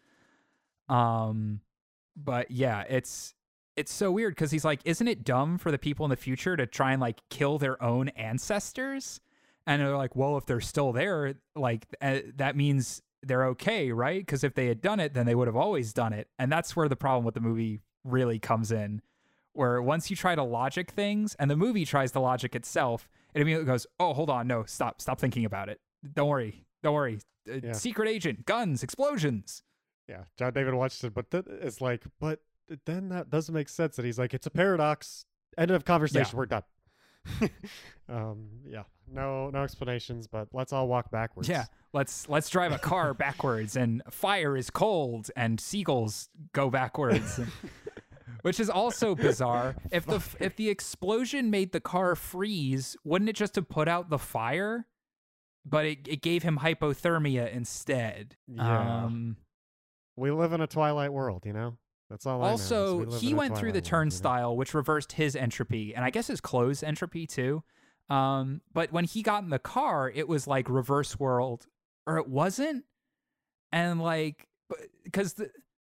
[0.89, 1.61] Um,
[2.17, 3.35] but yeah, it's
[3.77, 6.57] it's so weird because he's like, isn't it dumb for the people in the future
[6.57, 9.21] to try and like kill their own ancestors?
[9.67, 14.21] And they're like, well, if they're still there, like uh, that means they're okay, right?
[14.21, 16.29] Because if they had done it, then they would have always done it.
[16.39, 19.01] And that's where the problem with the movie really comes in,
[19.53, 23.41] where once you try to logic things and the movie tries to logic itself, it
[23.41, 25.81] immediately goes, oh, hold on, no, stop, stop thinking about it.
[26.15, 27.21] Don't worry, don't worry.
[27.49, 27.73] Uh, Yeah.
[27.73, 29.63] Secret agent, guns, explosions.
[30.09, 32.41] Yeah, John David watched it, but th- it's like, but
[32.87, 33.99] then that doesn't make sense.
[33.99, 35.25] And he's like, it's a paradox.
[35.57, 36.37] End of conversation.
[36.37, 36.63] We're done.
[38.09, 41.49] um, yeah, no, no explanations, but let's all walk backwards.
[41.49, 47.41] Yeah, let's let's drive a car backwards, and fire is cold, and seagulls go backwards,
[48.43, 49.77] which is also bizarre.
[49.91, 54.11] If the if the explosion made the car freeze, wouldn't it just have put out
[54.11, 54.87] the fire?
[55.65, 58.37] But it, it gave him hypothermia instead.
[58.49, 59.05] Yeah.
[59.05, 59.37] Um,
[60.17, 61.77] we live in a twilight world, you know.
[62.13, 62.43] That's all.
[62.43, 63.89] I know we also, he went through the twilight world, you know?
[63.89, 67.65] turnstile, which reversed his entropy, and I guess his clothes entropy too.
[68.11, 71.67] Um, but when he got in the car, it was like reverse world,
[72.07, 72.85] or it wasn't,
[73.73, 74.47] and like
[75.05, 75.51] because the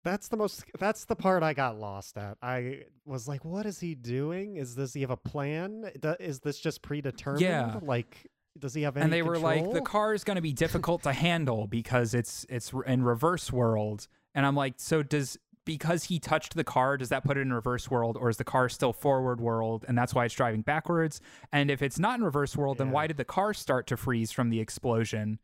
[0.05, 0.65] That's the most.
[0.79, 2.39] That's the part I got lost at.
[2.41, 4.57] I was like, "What is he doing?
[4.57, 5.91] Is does he have a plan?
[6.21, 7.41] Is this just predetermined?
[7.41, 7.81] Yeah.
[7.83, 10.53] Like, does he have any?" and they were like the car is going to be
[10.53, 16.05] difficult to handle because it's it's in reverse world and i'm like so does because
[16.05, 18.69] he touched the car does that put it in reverse world or is the car
[18.69, 21.21] still forward world and that's why it's driving backwards
[21.53, 24.31] and if it's not in reverse world then why did the car start to freeze
[24.33, 25.39] from the explosion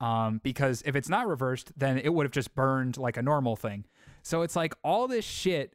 [0.00, 3.56] um, because if it's not reversed then it would have just burned like a normal
[3.56, 3.84] thing
[4.22, 5.74] so it's like all this shit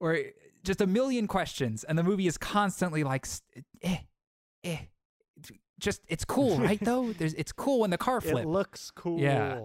[0.00, 0.18] or
[0.64, 3.26] just a million questions and the movie is constantly like
[3.82, 3.98] eh
[4.64, 4.78] eh
[5.78, 8.40] just it's cool right though there's it's cool when the car flips.
[8.40, 9.18] It looks cool.
[9.18, 9.58] Yeah.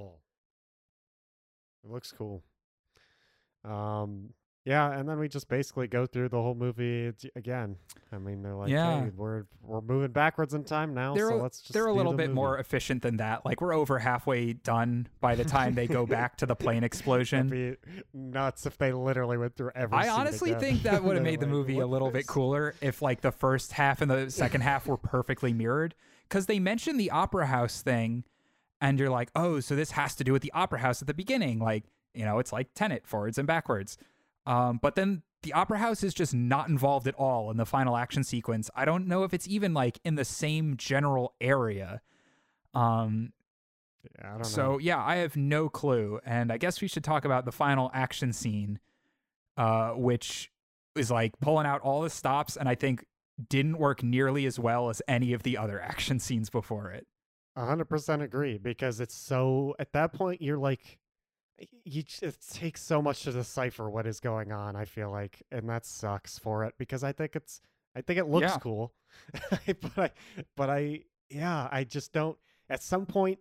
[1.84, 2.43] It looks cool.
[3.68, 4.30] Um.
[4.65, 7.78] Yeah, and then we just basically go through the whole movie again.
[8.11, 9.03] I mean, they're like, Yeah.
[9.05, 12.11] "Hey, we're we're moving backwards in time now, they're so let's just." they're a little
[12.11, 15.88] bit movie." more efficient than that like we're over halfway done by the time they
[15.88, 17.78] go back to the plane That'd explosion be
[18.13, 19.97] nuts if they literally went through every.
[19.97, 20.59] I honestly again.
[20.59, 23.32] think that would have made the like, movie a little bit cooler if like the
[23.32, 25.95] first half and the second half were perfectly mirrored
[26.28, 28.26] because they mentioned the opera house thing
[28.82, 31.13] and you're like oh so this has to do with the opera house at the
[31.13, 31.86] beginning like
[32.18, 33.97] you know it's like tenet forwards and backwards
[34.45, 37.95] um, but then the opera house is just not involved at all in the final
[37.95, 42.01] action sequence i don't know if it's even like in the same general area
[42.74, 43.32] um,
[44.20, 44.78] Yeah, I don't so know.
[44.80, 48.32] yeah, I have no clue, and I guess we should talk about the final action
[48.34, 48.80] scene,
[49.57, 50.51] uh, which
[50.95, 53.05] is like pulling out all the stops, and I think
[53.49, 57.07] didn't work nearly as well as any of the other action scenes before it.
[57.55, 59.76] A hundred percent agree because it's so.
[59.80, 60.99] At that point, you're like,
[61.84, 62.03] you.
[62.22, 64.76] It takes so much to decipher what is going on.
[64.76, 67.62] I feel like, and that sucks for it because I think it's.
[67.95, 68.58] I think it looks Yeah.
[68.60, 68.93] cool,
[69.66, 70.12] but I,
[70.55, 70.99] but I,
[71.30, 72.38] yeah, I just don't.
[72.70, 73.39] At some point,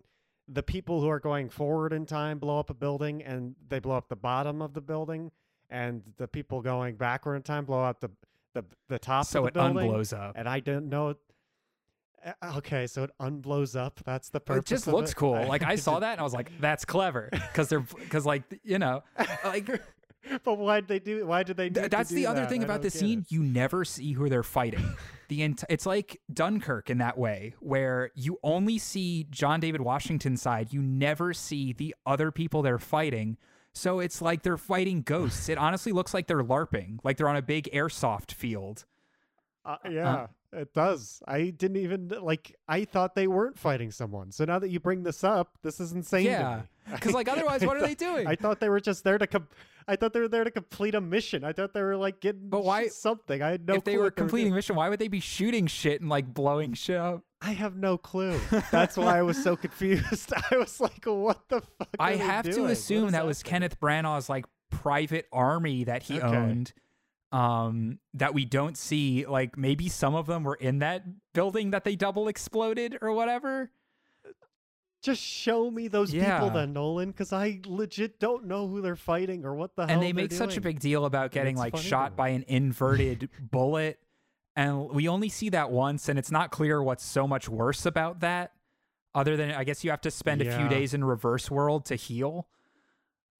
[0.48, 3.96] the people who are going forward in time blow up a building, and they blow
[3.96, 5.30] up the bottom of the building,
[5.68, 8.10] and the people going backward in time blow up the
[8.54, 9.90] the the top so of it the building.
[9.90, 10.32] unblows up.
[10.38, 11.16] and I don't know.
[12.26, 14.00] Uh, Okay, so it unblows up.
[14.04, 14.70] That's the purpose.
[14.70, 15.16] It just looks it?
[15.16, 15.46] cool.
[15.46, 18.78] Like I saw that and I was like, "That's clever," because they're because like you
[18.78, 19.02] know,
[19.44, 19.68] like
[20.44, 21.26] but why did they do?
[21.26, 21.70] Why did they?
[21.70, 22.48] Th- that's the other that?
[22.50, 23.20] thing about the scene.
[23.20, 23.32] it.
[23.32, 24.94] You never see who they're fighting.
[25.28, 30.42] The ent- it's like Dunkirk in that way, where you only see John David Washington's
[30.42, 30.72] side.
[30.72, 33.36] You never see the other people they're fighting.
[33.72, 35.48] So it's like they're fighting ghosts.
[35.50, 38.84] It honestly looks like they're LARPing, like they're on a big airsoft field.
[39.64, 41.22] Uh, yeah, it does.
[41.26, 42.54] I didn't even like.
[42.68, 44.32] I thought they weren't fighting someone.
[44.32, 46.26] So now that you bring this up, this is insane.
[46.26, 46.96] Yeah, me.
[47.00, 48.26] 'cause, like, otherwise, I what are they doing?
[48.26, 49.26] I thought they were just there to.
[49.26, 49.48] Com-
[49.88, 51.44] I thought they were there to complete a mission.
[51.44, 52.48] I thought they were like getting.
[52.48, 53.42] But why- something?
[53.42, 53.74] I had no.
[53.74, 54.56] if they were completing doing.
[54.56, 57.22] mission, why would they be shooting shit and like blowing shit up?
[57.42, 58.38] I have no clue.
[58.70, 60.32] That's why I was so confused.
[60.50, 63.42] I was like, "What the fuck?" I they have to assume is that was?
[63.42, 66.26] Kenneth Branagh's like private army that he Okay.
[66.26, 66.72] owned.
[67.36, 69.26] Um, that we don't see.
[69.26, 73.70] Like maybe some of them were in that building that they double exploded or whatever.
[75.02, 76.38] Just show me those Yeah.
[76.38, 79.92] people then, Nolan, because I legit don't know who they're fighting or what the hell.
[79.94, 84.00] and they make such a big deal about getting like shot by an inverted bullet.
[84.56, 88.20] and we only see that once, and it's not clear what's so much worse about
[88.20, 88.52] that.
[89.14, 91.94] Other than I guess you have to spend a few days in reverse world to
[91.96, 92.48] heal.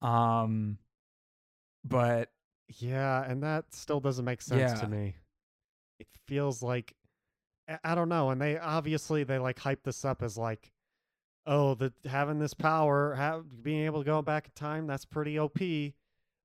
[0.01, 0.77] Um,
[1.83, 2.29] but
[2.69, 4.81] Yeah, and that still doesn't make sense Yeah.
[4.81, 5.15] to me.
[5.99, 6.93] It feels like
[7.83, 10.71] I- don't know, and they obviously they like hype this up as like,
[11.45, 15.37] oh, the having this power, have, being able to go back in time, that's pretty
[15.37, 15.59] OP.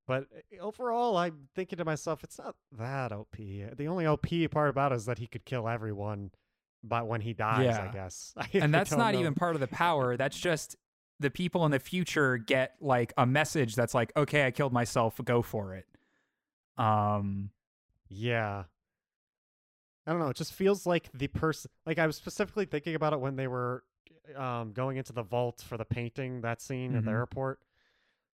[0.07, 3.37] But eh, overall, I'm thinking to myself, it's not that OP.
[3.37, 6.33] The only OP part about it is that he could kill everyone,
[6.83, 8.35] but when he dies, I guess.
[8.55, 9.21] And that's not know.
[9.21, 10.17] even part of the power.
[10.17, 10.77] That's just
[11.21, 15.21] the people in the future get like a message that's like, okay, I killed myself,
[15.25, 15.87] go for it.
[16.79, 17.51] Um,
[18.09, 18.65] Yeah.
[20.07, 20.29] I don't know.
[20.29, 21.71] It just feels like the person.
[21.87, 23.85] Like I was specifically thinking about it when they were
[24.37, 27.61] um, going into the vault for the painting that scene at the airport,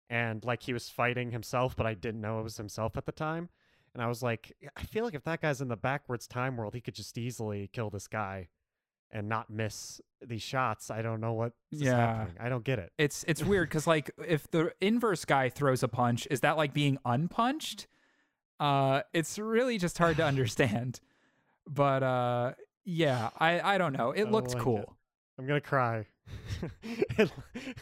[0.08, 3.12] and like he was fighting himself, but I didn't know it was himself at the
[3.12, 3.48] time.
[3.94, 6.74] And I was like, I feel like if that guy's in the backwards time world,
[6.74, 8.48] he could just easily kill this guy
[9.10, 10.88] and not miss these shots.
[10.90, 11.96] I don't know what Yeah.
[11.96, 12.36] happening.
[12.38, 12.92] I don't get it.
[12.96, 16.72] it's it's weird because like if the inverse guy throws a punch, is that like
[16.74, 17.88] being unpunched?
[18.58, 21.00] Uh, it's really just hard to understand.
[21.68, 22.52] But uh,
[22.84, 24.12] yeah, I I don't know.
[24.12, 24.62] It I looked like it.
[24.62, 24.96] cool.
[25.38, 26.06] I'm gonna cry.
[27.18, 27.30] it,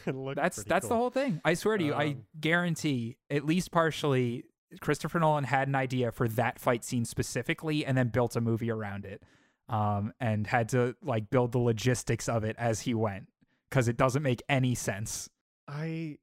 [0.05, 1.41] it looked That's that's the whole thing.
[1.45, 4.43] I swear to you, I Um, guarantee at least partially
[4.81, 8.69] Christopher Nolan had an idea for that fight scene specifically and then built a movie
[8.71, 9.23] around it.
[9.67, 13.29] Um, and had to like build the logistics of it as he went
[13.69, 15.27] because it doesn't make any sense.
[15.67, 16.17] I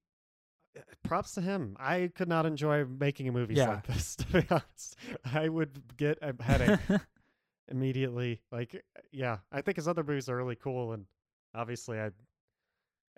[1.05, 1.77] props to him.
[1.79, 3.69] I could not enjoy making movies Yeah.
[3.71, 4.17] like this.
[4.17, 4.97] To be honest,
[5.33, 6.81] I would get a headache
[7.69, 8.41] immediately.
[8.51, 11.07] Like, yeah, I think his other movies are really cool, and
[11.55, 12.11] obviously, I,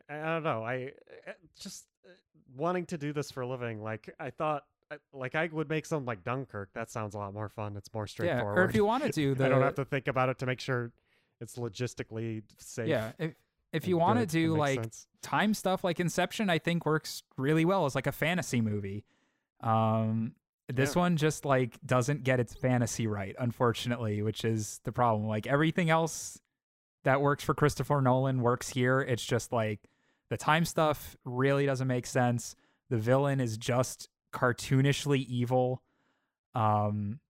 [0.09, 0.63] I don't know.
[0.65, 0.93] I
[1.27, 2.11] uh, just uh,
[2.57, 3.83] wanting to do this for a living.
[3.83, 4.65] Like, I thought,
[5.13, 6.71] like, I would make something like Dunkirk.
[6.75, 7.77] That sounds a lot more fun.
[7.77, 8.57] It's more straightforward.
[8.57, 10.47] yeah, or if you wanted to the I don't have to think about it to
[10.47, 10.93] make sure
[11.41, 12.89] it's logistically safe.
[12.89, 13.35] yeah, if
[13.75, 15.07] if you want to do like sense.
[15.23, 19.05] time stuff like Inception, I think works really well as like a fantasy movie.
[19.61, 20.35] Um,
[20.69, 21.01] this Yeah.
[21.01, 25.27] one just like doesn't get its fantasy right, unfortunately, which is the problem.
[25.27, 26.39] Like everything else
[27.05, 29.01] that works for Christopher Nolan works here.
[29.01, 29.81] It's just like
[30.31, 32.57] the time stuff really doesn't make sense.
[32.89, 35.83] The villain is just cartoonishly evil.
[36.55, 37.21] Um,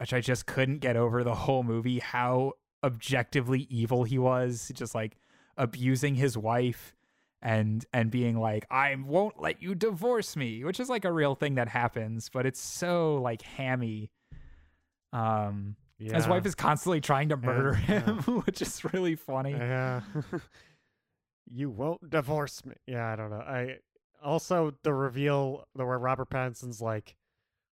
[0.00, 4.94] which I just couldn't get over the whole movie how objectively evil he was, just
[4.94, 5.16] like
[5.56, 6.94] abusing his wife
[7.40, 11.34] and and being like I won't let you divorce me, which is like a real
[11.34, 14.10] thing that happens, but it's so like hammy.
[15.12, 18.00] Um his wife is constantly trying to murder yeah.
[18.00, 19.52] him, which is really funny.
[19.52, 20.00] Yeah.
[21.50, 22.74] you won't divorce me.
[22.86, 23.36] Yeah, I don't know.
[23.36, 23.76] I
[24.22, 27.14] also the reveal the where Robert Pattinson's like,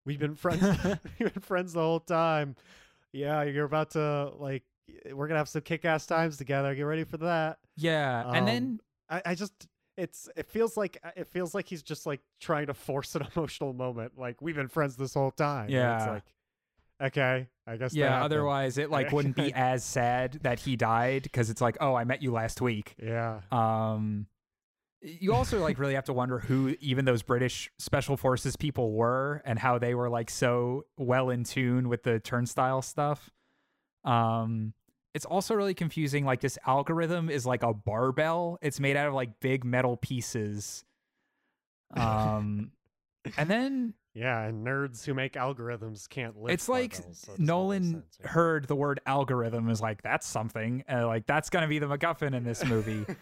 [0.05, 0.63] we've been friends.
[1.19, 2.57] we've been friends the whole time.
[3.13, 4.63] Yeah, you're about to like.
[5.13, 6.75] We're gonna have some kick-ass times together.
[6.75, 7.59] Get ready for that.
[7.77, 9.67] Yeah, and then Um, I, I just
[9.97, 13.73] it's it feels like it feels like he's just like trying to force an emotional
[13.73, 14.13] moment.
[14.19, 15.65] Like we've been friends this whole time.
[15.65, 16.11] and it's Yeah.
[16.11, 16.25] like
[17.03, 17.95] okay, I guess.
[17.95, 21.95] yeah, otherwise it like wouldn't be as sad that he died because it's like, oh,
[21.95, 22.95] I met you last week.
[23.03, 23.41] Yeah.
[23.51, 24.27] Um,
[25.05, 29.43] you also like really have to wonder who even those British special forces people were
[29.45, 33.31] and how they were like so well in tune with the turnstile stuff.
[34.05, 34.73] Um,
[35.15, 36.25] it's also really confusing.
[36.25, 38.59] Like this algorithm is like a barbell.
[38.63, 40.85] It's made out of like big metal pieces.
[41.95, 42.73] Um,
[43.37, 46.55] and then Yeah, and nerds who make algorithms can't lift.
[46.55, 50.85] it's like so Nolan sense, heard the word algorithm is like that's something.
[50.91, 53.05] Uh, like that's gonna be the MacGuffin in this movie.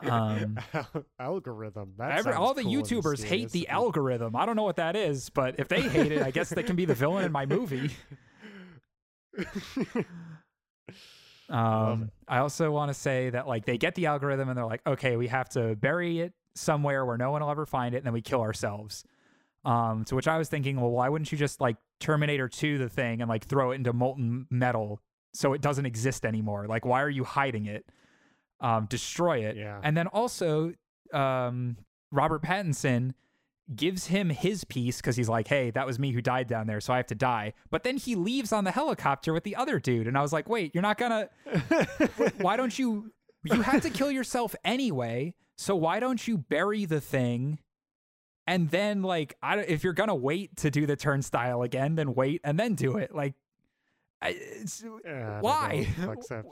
[0.00, 1.94] Um, Al- algorithm.
[2.00, 4.36] Every, all the cool YouTubers hate the algorithm.
[4.36, 6.76] I don't know what that is, but if they hate it, I guess they can
[6.76, 7.90] be the villain in my movie.
[11.50, 14.82] Um, I also want to say that like they get the algorithm and they're like,
[14.86, 18.06] okay, we have to bury it somewhere where no one will ever find it, and
[18.06, 19.04] then we kill ourselves.
[19.64, 22.88] Um, to which I was thinking, well, why wouldn't you just like Terminator 2 the
[22.88, 25.00] thing and like throw it into molten metal
[25.34, 26.66] so it doesn't exist anymore?
[26.68, 27.86] Like, why are you hiding it?
[28.60, 29.56] Um, destroy it.
[29.56, 29.80] Yeah.
[29.82, 30.74] And then also,
[31.12, 31.76] um,
[32.12, 33.14] Robert Pattinson
[33.74, 36.80] gives him his piece because he's like, hey, that was me who died down there,
[36.80, 37.52] so I have to die.
[37.70, 40.06] But then he leaves on the helicopter with the other dude.
[40.06, 41.28] And I was like, wait, you're not gonna
[42.38, 43.12] why don't you
[43.44, 47.58] you had to kill yourself anyway so why don't you bury the thing
[48.46, 52.14] and then like I don't, if you're gonna wait to do the turnstile again then
[52.14, 53.34] wait and then do it like
[54.20, 56.42] I, it's, Yeah, I don't why know what the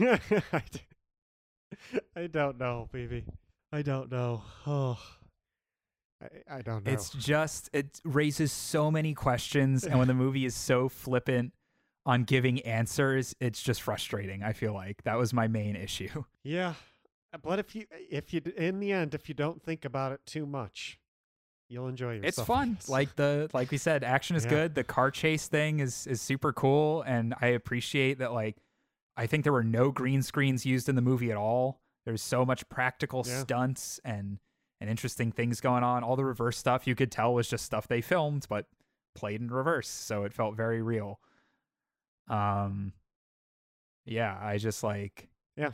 [0.00, 3.24] hap- I d- I don't know, baby.
[3.72, 4.42] I don't know.
[4.66, 4.98] Oh,
[6.22, 6.92] I, I don't know.
[6.92, 11.52] it's just it raises so many questions and when the movie is so flippant
[12.04, 14.42] on giving answers, it's just frustrating.
[14.42, 16.24] I feel like that was my main issue.
[16.44, 16.74] Yeah,
[17.42, 20.44] but if you if you in the end if you don't think about it too
[20.44, 20.98] much,
[21.68, 22.38] you'll enjoy yourself.
[22.38, 22.78] It's fun.
[22.88, 24.50] Like the like we said, action is Yeah.
[24.50, 24.74] good.
[24.74, 28.32] The car chase thing is is super cool, and I appreciate that.
[28.32, 28.56] Like,
[29.16, 31.80] I think there were no green screens used in the movie at all.
[32.04, 33.40] There's so much practical Yeah.
[33.42, 34.38] stunts and
[34.82, 36.02] and interesting things going on.
[36.02, 38.66] All the reverse stuff you could tell was just stuff they filmed, but
[39.14, 41.20] played in reverse, so it felt very real.
[42.28, 42.92] Um,
[44.04, 45.70] yeah, I just like Yeah.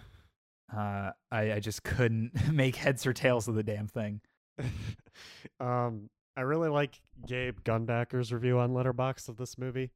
[0.70, 4.20] Uh, I I just couldn't make heads or tails of the damn thing.
[5.60, 9.90] um, I really like Gabe Gunbacker's review on Letterboxd of this movie.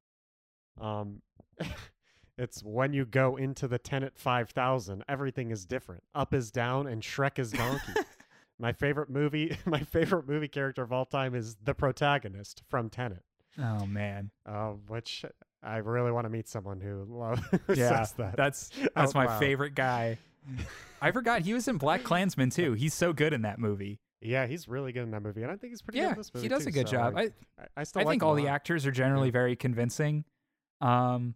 [0.81, 1.21] Um,
[2.39, 6.03] it's when you go into the Tenet 5000, everything is different.
[6.15, 7.93] Up is down, and Shrek is donkey.
[8.63, 13.25] My favorite movie, my favorite movie character of all time is the protagonist from Tenet,
[13.59, 14.31] Oh man.
[14.47, 15.25] uh, which
[15.65, 17.43] I really want to meet someone who, loves
[17.75, 18.37] Yeah, says that.
[18.37, 19.41] That's that's out my loud.
[19.41, 20.19] favorite guy.
[21.01, 22.75] I forgot he was in BlacKkKlansman too.
[22.75, 23.99] He's so good in that movie.
[24.21, 26.17] Yeah, he's really good in that movie, and I think he's pretty good Yeah, in
[26.19, 26.45] this movie.
[26.45, 27.15] he does too, a good so, job.
[27.17, 27.31] I, I,
[27.79, 30.25] I still I like think all the actors are generally very convincing.
[30.81, 31.35] Um,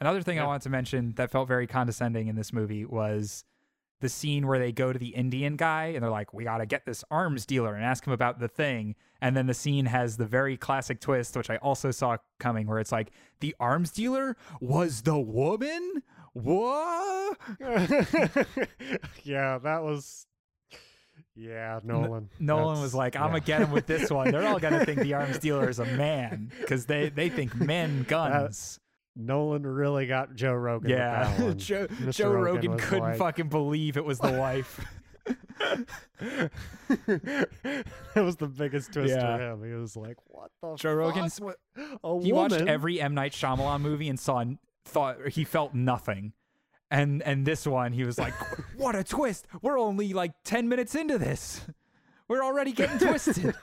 [0.00, 0.46] another thing I Yeah.
[0.46, 3.44] wanted to mention that felt very condescending in this movie was
[4.02, 6.66] the scene where they go to the Indian guy and they're like, "We got to
[6.66, 10.18] get this arms dealer and ask him about the thing." And then the scene has
[10.18, 14.36] the very classic twist, which I also saw coming, where it's like, "The arms dealer
[14.60, 16.02] was the woman."
[16.34, 17.38] What?
[19.22, 20.26] yeah, that was.
[21.34, 22.28] Yeah, Nolan.
[22.38, 23.28] Nolan was like, "I'm yeah.
[23.28, 24.30] gonna get him with this one.
[24.30, 28.04] They're all gonna think the arms dealer is a man because they they think men
[28.08, 28.80] guns."
[29.16, 30.90] Nolan really got Joe Rogan.
[30.90, 31.52] yeah.
[31.56, 34.80] Joe, Joe Rogan Rogan couldn't like- fucking believe it was the wife.
[36.20, 36.50] it
[38.16, 39.36] was the biggest twist Yeah.
[39.36, 39.64] for him.
[39.64, 41.56] He was like, "What the?" Joe Rogan's- fuck?
[41.74, 42.52] What- A he woman?
[42.52, 44.44] watched every M Night Shyamalan movie and saw
[44.84, 46.32] thought he felt nothing.
[46.90, 48.34] And and this one, he was like,
[48.76, 49.46] "What a twist!
[49.62, 51.62] We're only like ten minutes into this.
[52.28, 53.54] We're already getting twisted."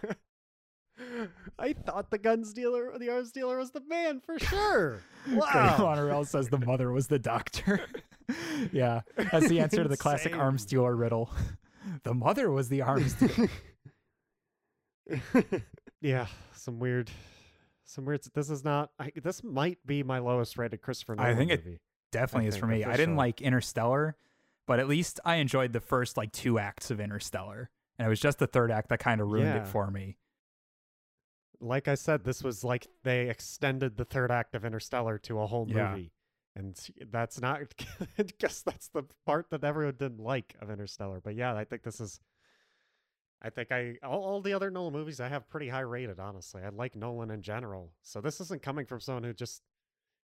[1.60, 5.00] I thought the guns dealer, the arms dealer, was the man for sure.
[5.30, 5.78] Wow.
[5.80, 7.82] Monorell says the mother was the doctor.
[8.72, 11.30] yeah, that's the answer to the classic arms dealer riddle.
[12.04, 13.50] the mother was the arms dealer.
[16.02, 17.12] yeah, some weird,
[17.86, 18.22] some weird.
[18.34, 18.92] This is not.
[19.00, 21.82] I, this might be my lowest rated Christopher Nolan I think it-
[22.12, 22.84] Definitely I is for me.
[22.84, 24.16] I didn't like Interstellar,
[24.66, 27.70] but at least I enjoyed the first like two acts of Interstellar.
[28.00, 29.62] And it was just the third act that kind of ruined Yeah.
[29.62, 30.18] it for me.
[31.62, 35.48] Like I said, this was like they extended the third act of Interstellar to a
[35.48, 35.92] whole Yeah.
[35.92, 36.12] movie.
[36.56, 36.76] And
[37.12, 37.62] that's not,
[38.20, 41.22] I guess that's the part that everyone didn't like of Interstellar.
[41.24, 42.20] But yeah, I think this is,
[43.42, 46.62] I think I, all, all the other Nolan movies I have pretty high rated, honestly.
[46.62, 47.92] I like Nolan in general.
[48.02, 49.62] So this isn't coming from someone who just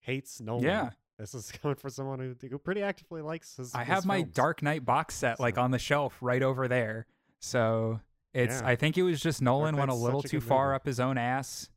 [0.01, 0.63] hates Nolan.
[0.65, 0.91] Yeah.
[1.19, 3.75] This is coming from someone who, who pretty actively likes his.
[3.75, 4.23] I his have my.
[4.23, 7.07] Dark Knight box set like on the shelf right over there.
[7.41, 8.01] So
[8.35, 8.69] it's Yeah.
[8.69, 10.77] I think it was just Nolan went a little a too far movie.
[10.77, 11.69] up his own ass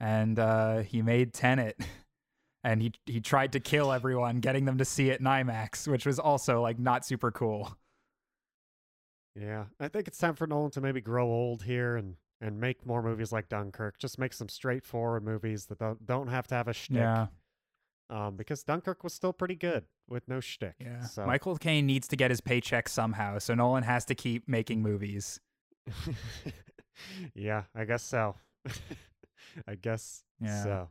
[0.00, 1.78] and uh he made Tenet.
[2.64, 6.06] and he he tried to kill everyone getting them to see it in IMAX, which
[6.06, 7.76] was also like not super cool.
[9.34, 12.84] Yeah, I think it's time for Nolan to maybe grow old here and and make
[12.84, 13.98] more movies like Dunkirk.
[13.98, 16.98] Just make some straightforward movies that don't don't have to have a shtick.
[16.98, 17.26] Yeah.
[18.10, 20.74] Um, because Dunkirk was still pretty good with no shtick.
[20.78, 21.04] Yeah.
[21.04, 24.82] So Michael Caine needs to get his paycheck somehow, so Nolan has to keep making
[24.82, 25.40] movies.
[27.34, 28.34] yeah, I guess so.
[29.66, 30.62] I guess Yeah.
[30.64, 30.88] so.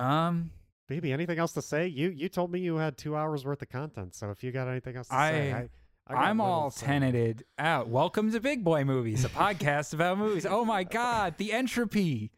[0.00, 0.50] Um
[0.88, 1.86] Baby, anything else to say?
[1.86, 4.66] You you told me you had two hours worth of content, so if you got
[4.68, 5.68] anything else to I- I,
[6.08, 7.88] I got I'm all tenanted out.
[7.88, 10.44] Welcome to Big Boy Movies, a podcast about movies.
[10.44, 12.32] Oh my god, the entropy.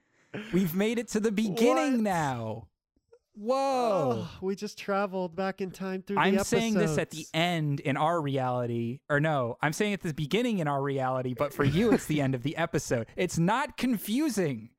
[0.53, 2.01] We've made it to the beginning What?
[2.03, 2.69] now.
[3.35, 4.27] Whoa.
[4.27, 7.81] Oh, we just traveled back in time through the I'm saying this at the end
[7.81, 11.65] in our reality, or no, I'm saying at the beginning in our reality, but for
[11.65, 13.07] you, it's the end of the episode.
[13.17, 14.71] It's not confusing.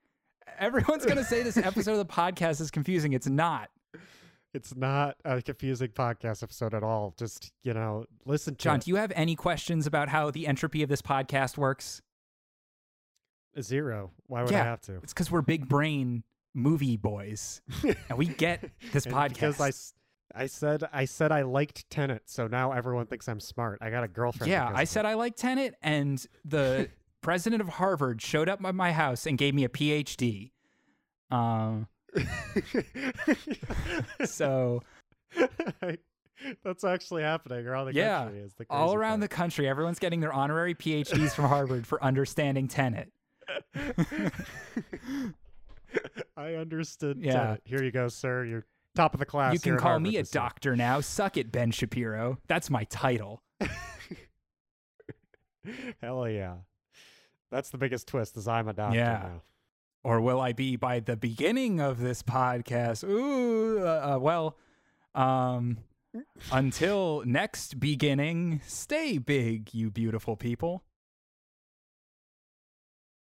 [0.60, 3.14] Everyone's going to say this episode of the podcast is confusing.
[3.14, 3.70] It's not.
[4.54, 7.16] It's not a confusing podcast episode at all.
[7.18, 8.84] Just, you know, listen to John, it.
[8.84, 12.04] do you have any questions about how the entropy of this podcast works?
[13.60, 14.12] Zero.
[14.28, 14.98] Why would I have to?
[14.98, 16.24] It's because we're big brain
[16.54, 19.30] movie boys and we get this podcast.
[19.58, 23.80] Because I, I said I said I liked Tenet, so now everyone thinks I'm smart.
[23.82, 24.52] I got a girlfriend.
[24.52, 26.90] yeah, I said I like Tenet, and the
[27.22, 30.52] president of Harvard showed up at my house and gave me a PhD.
[31.32, 31.88] Um,
[34.26, 34.82] so
[36.64, 38.40] That's actually happening around the Yeah, country.
[38.42, 42.68] Is the all around the country, everyone's getting their honorary PhDs from Harvard for understanding
[42.68, 43.12] Tenet.
[46.38, 47.18] I understood.
[47.22, 47.32] Yeah.
[47.34, 47.62] Tenet.
[47.66, 48.46] Here you go, sir.
[48.46, 48.66] You're
[48.96, 49.54] top of the class.
[49.54, 50.24] you can call me a year.
[50.32, 51.02] doctor now.
[51.02, 52.38] Suck it, Ben Shapiro.
[52.48, 53.42] That's my title.
[56.02, 56.56] Hell yeah.
[57.52, 59.20] That's the biggest twist is I'm a doctor Yeah.
[59.24, 59.42] now.
[60.04, 63.08] Or will I be by the beginning of this podcast?
[63.08, 64.58] Ooh, uh, uh, well,
[65.16, 65.78] um,
[66.52, 70.84] until next beginning, stay big, you beautiful people.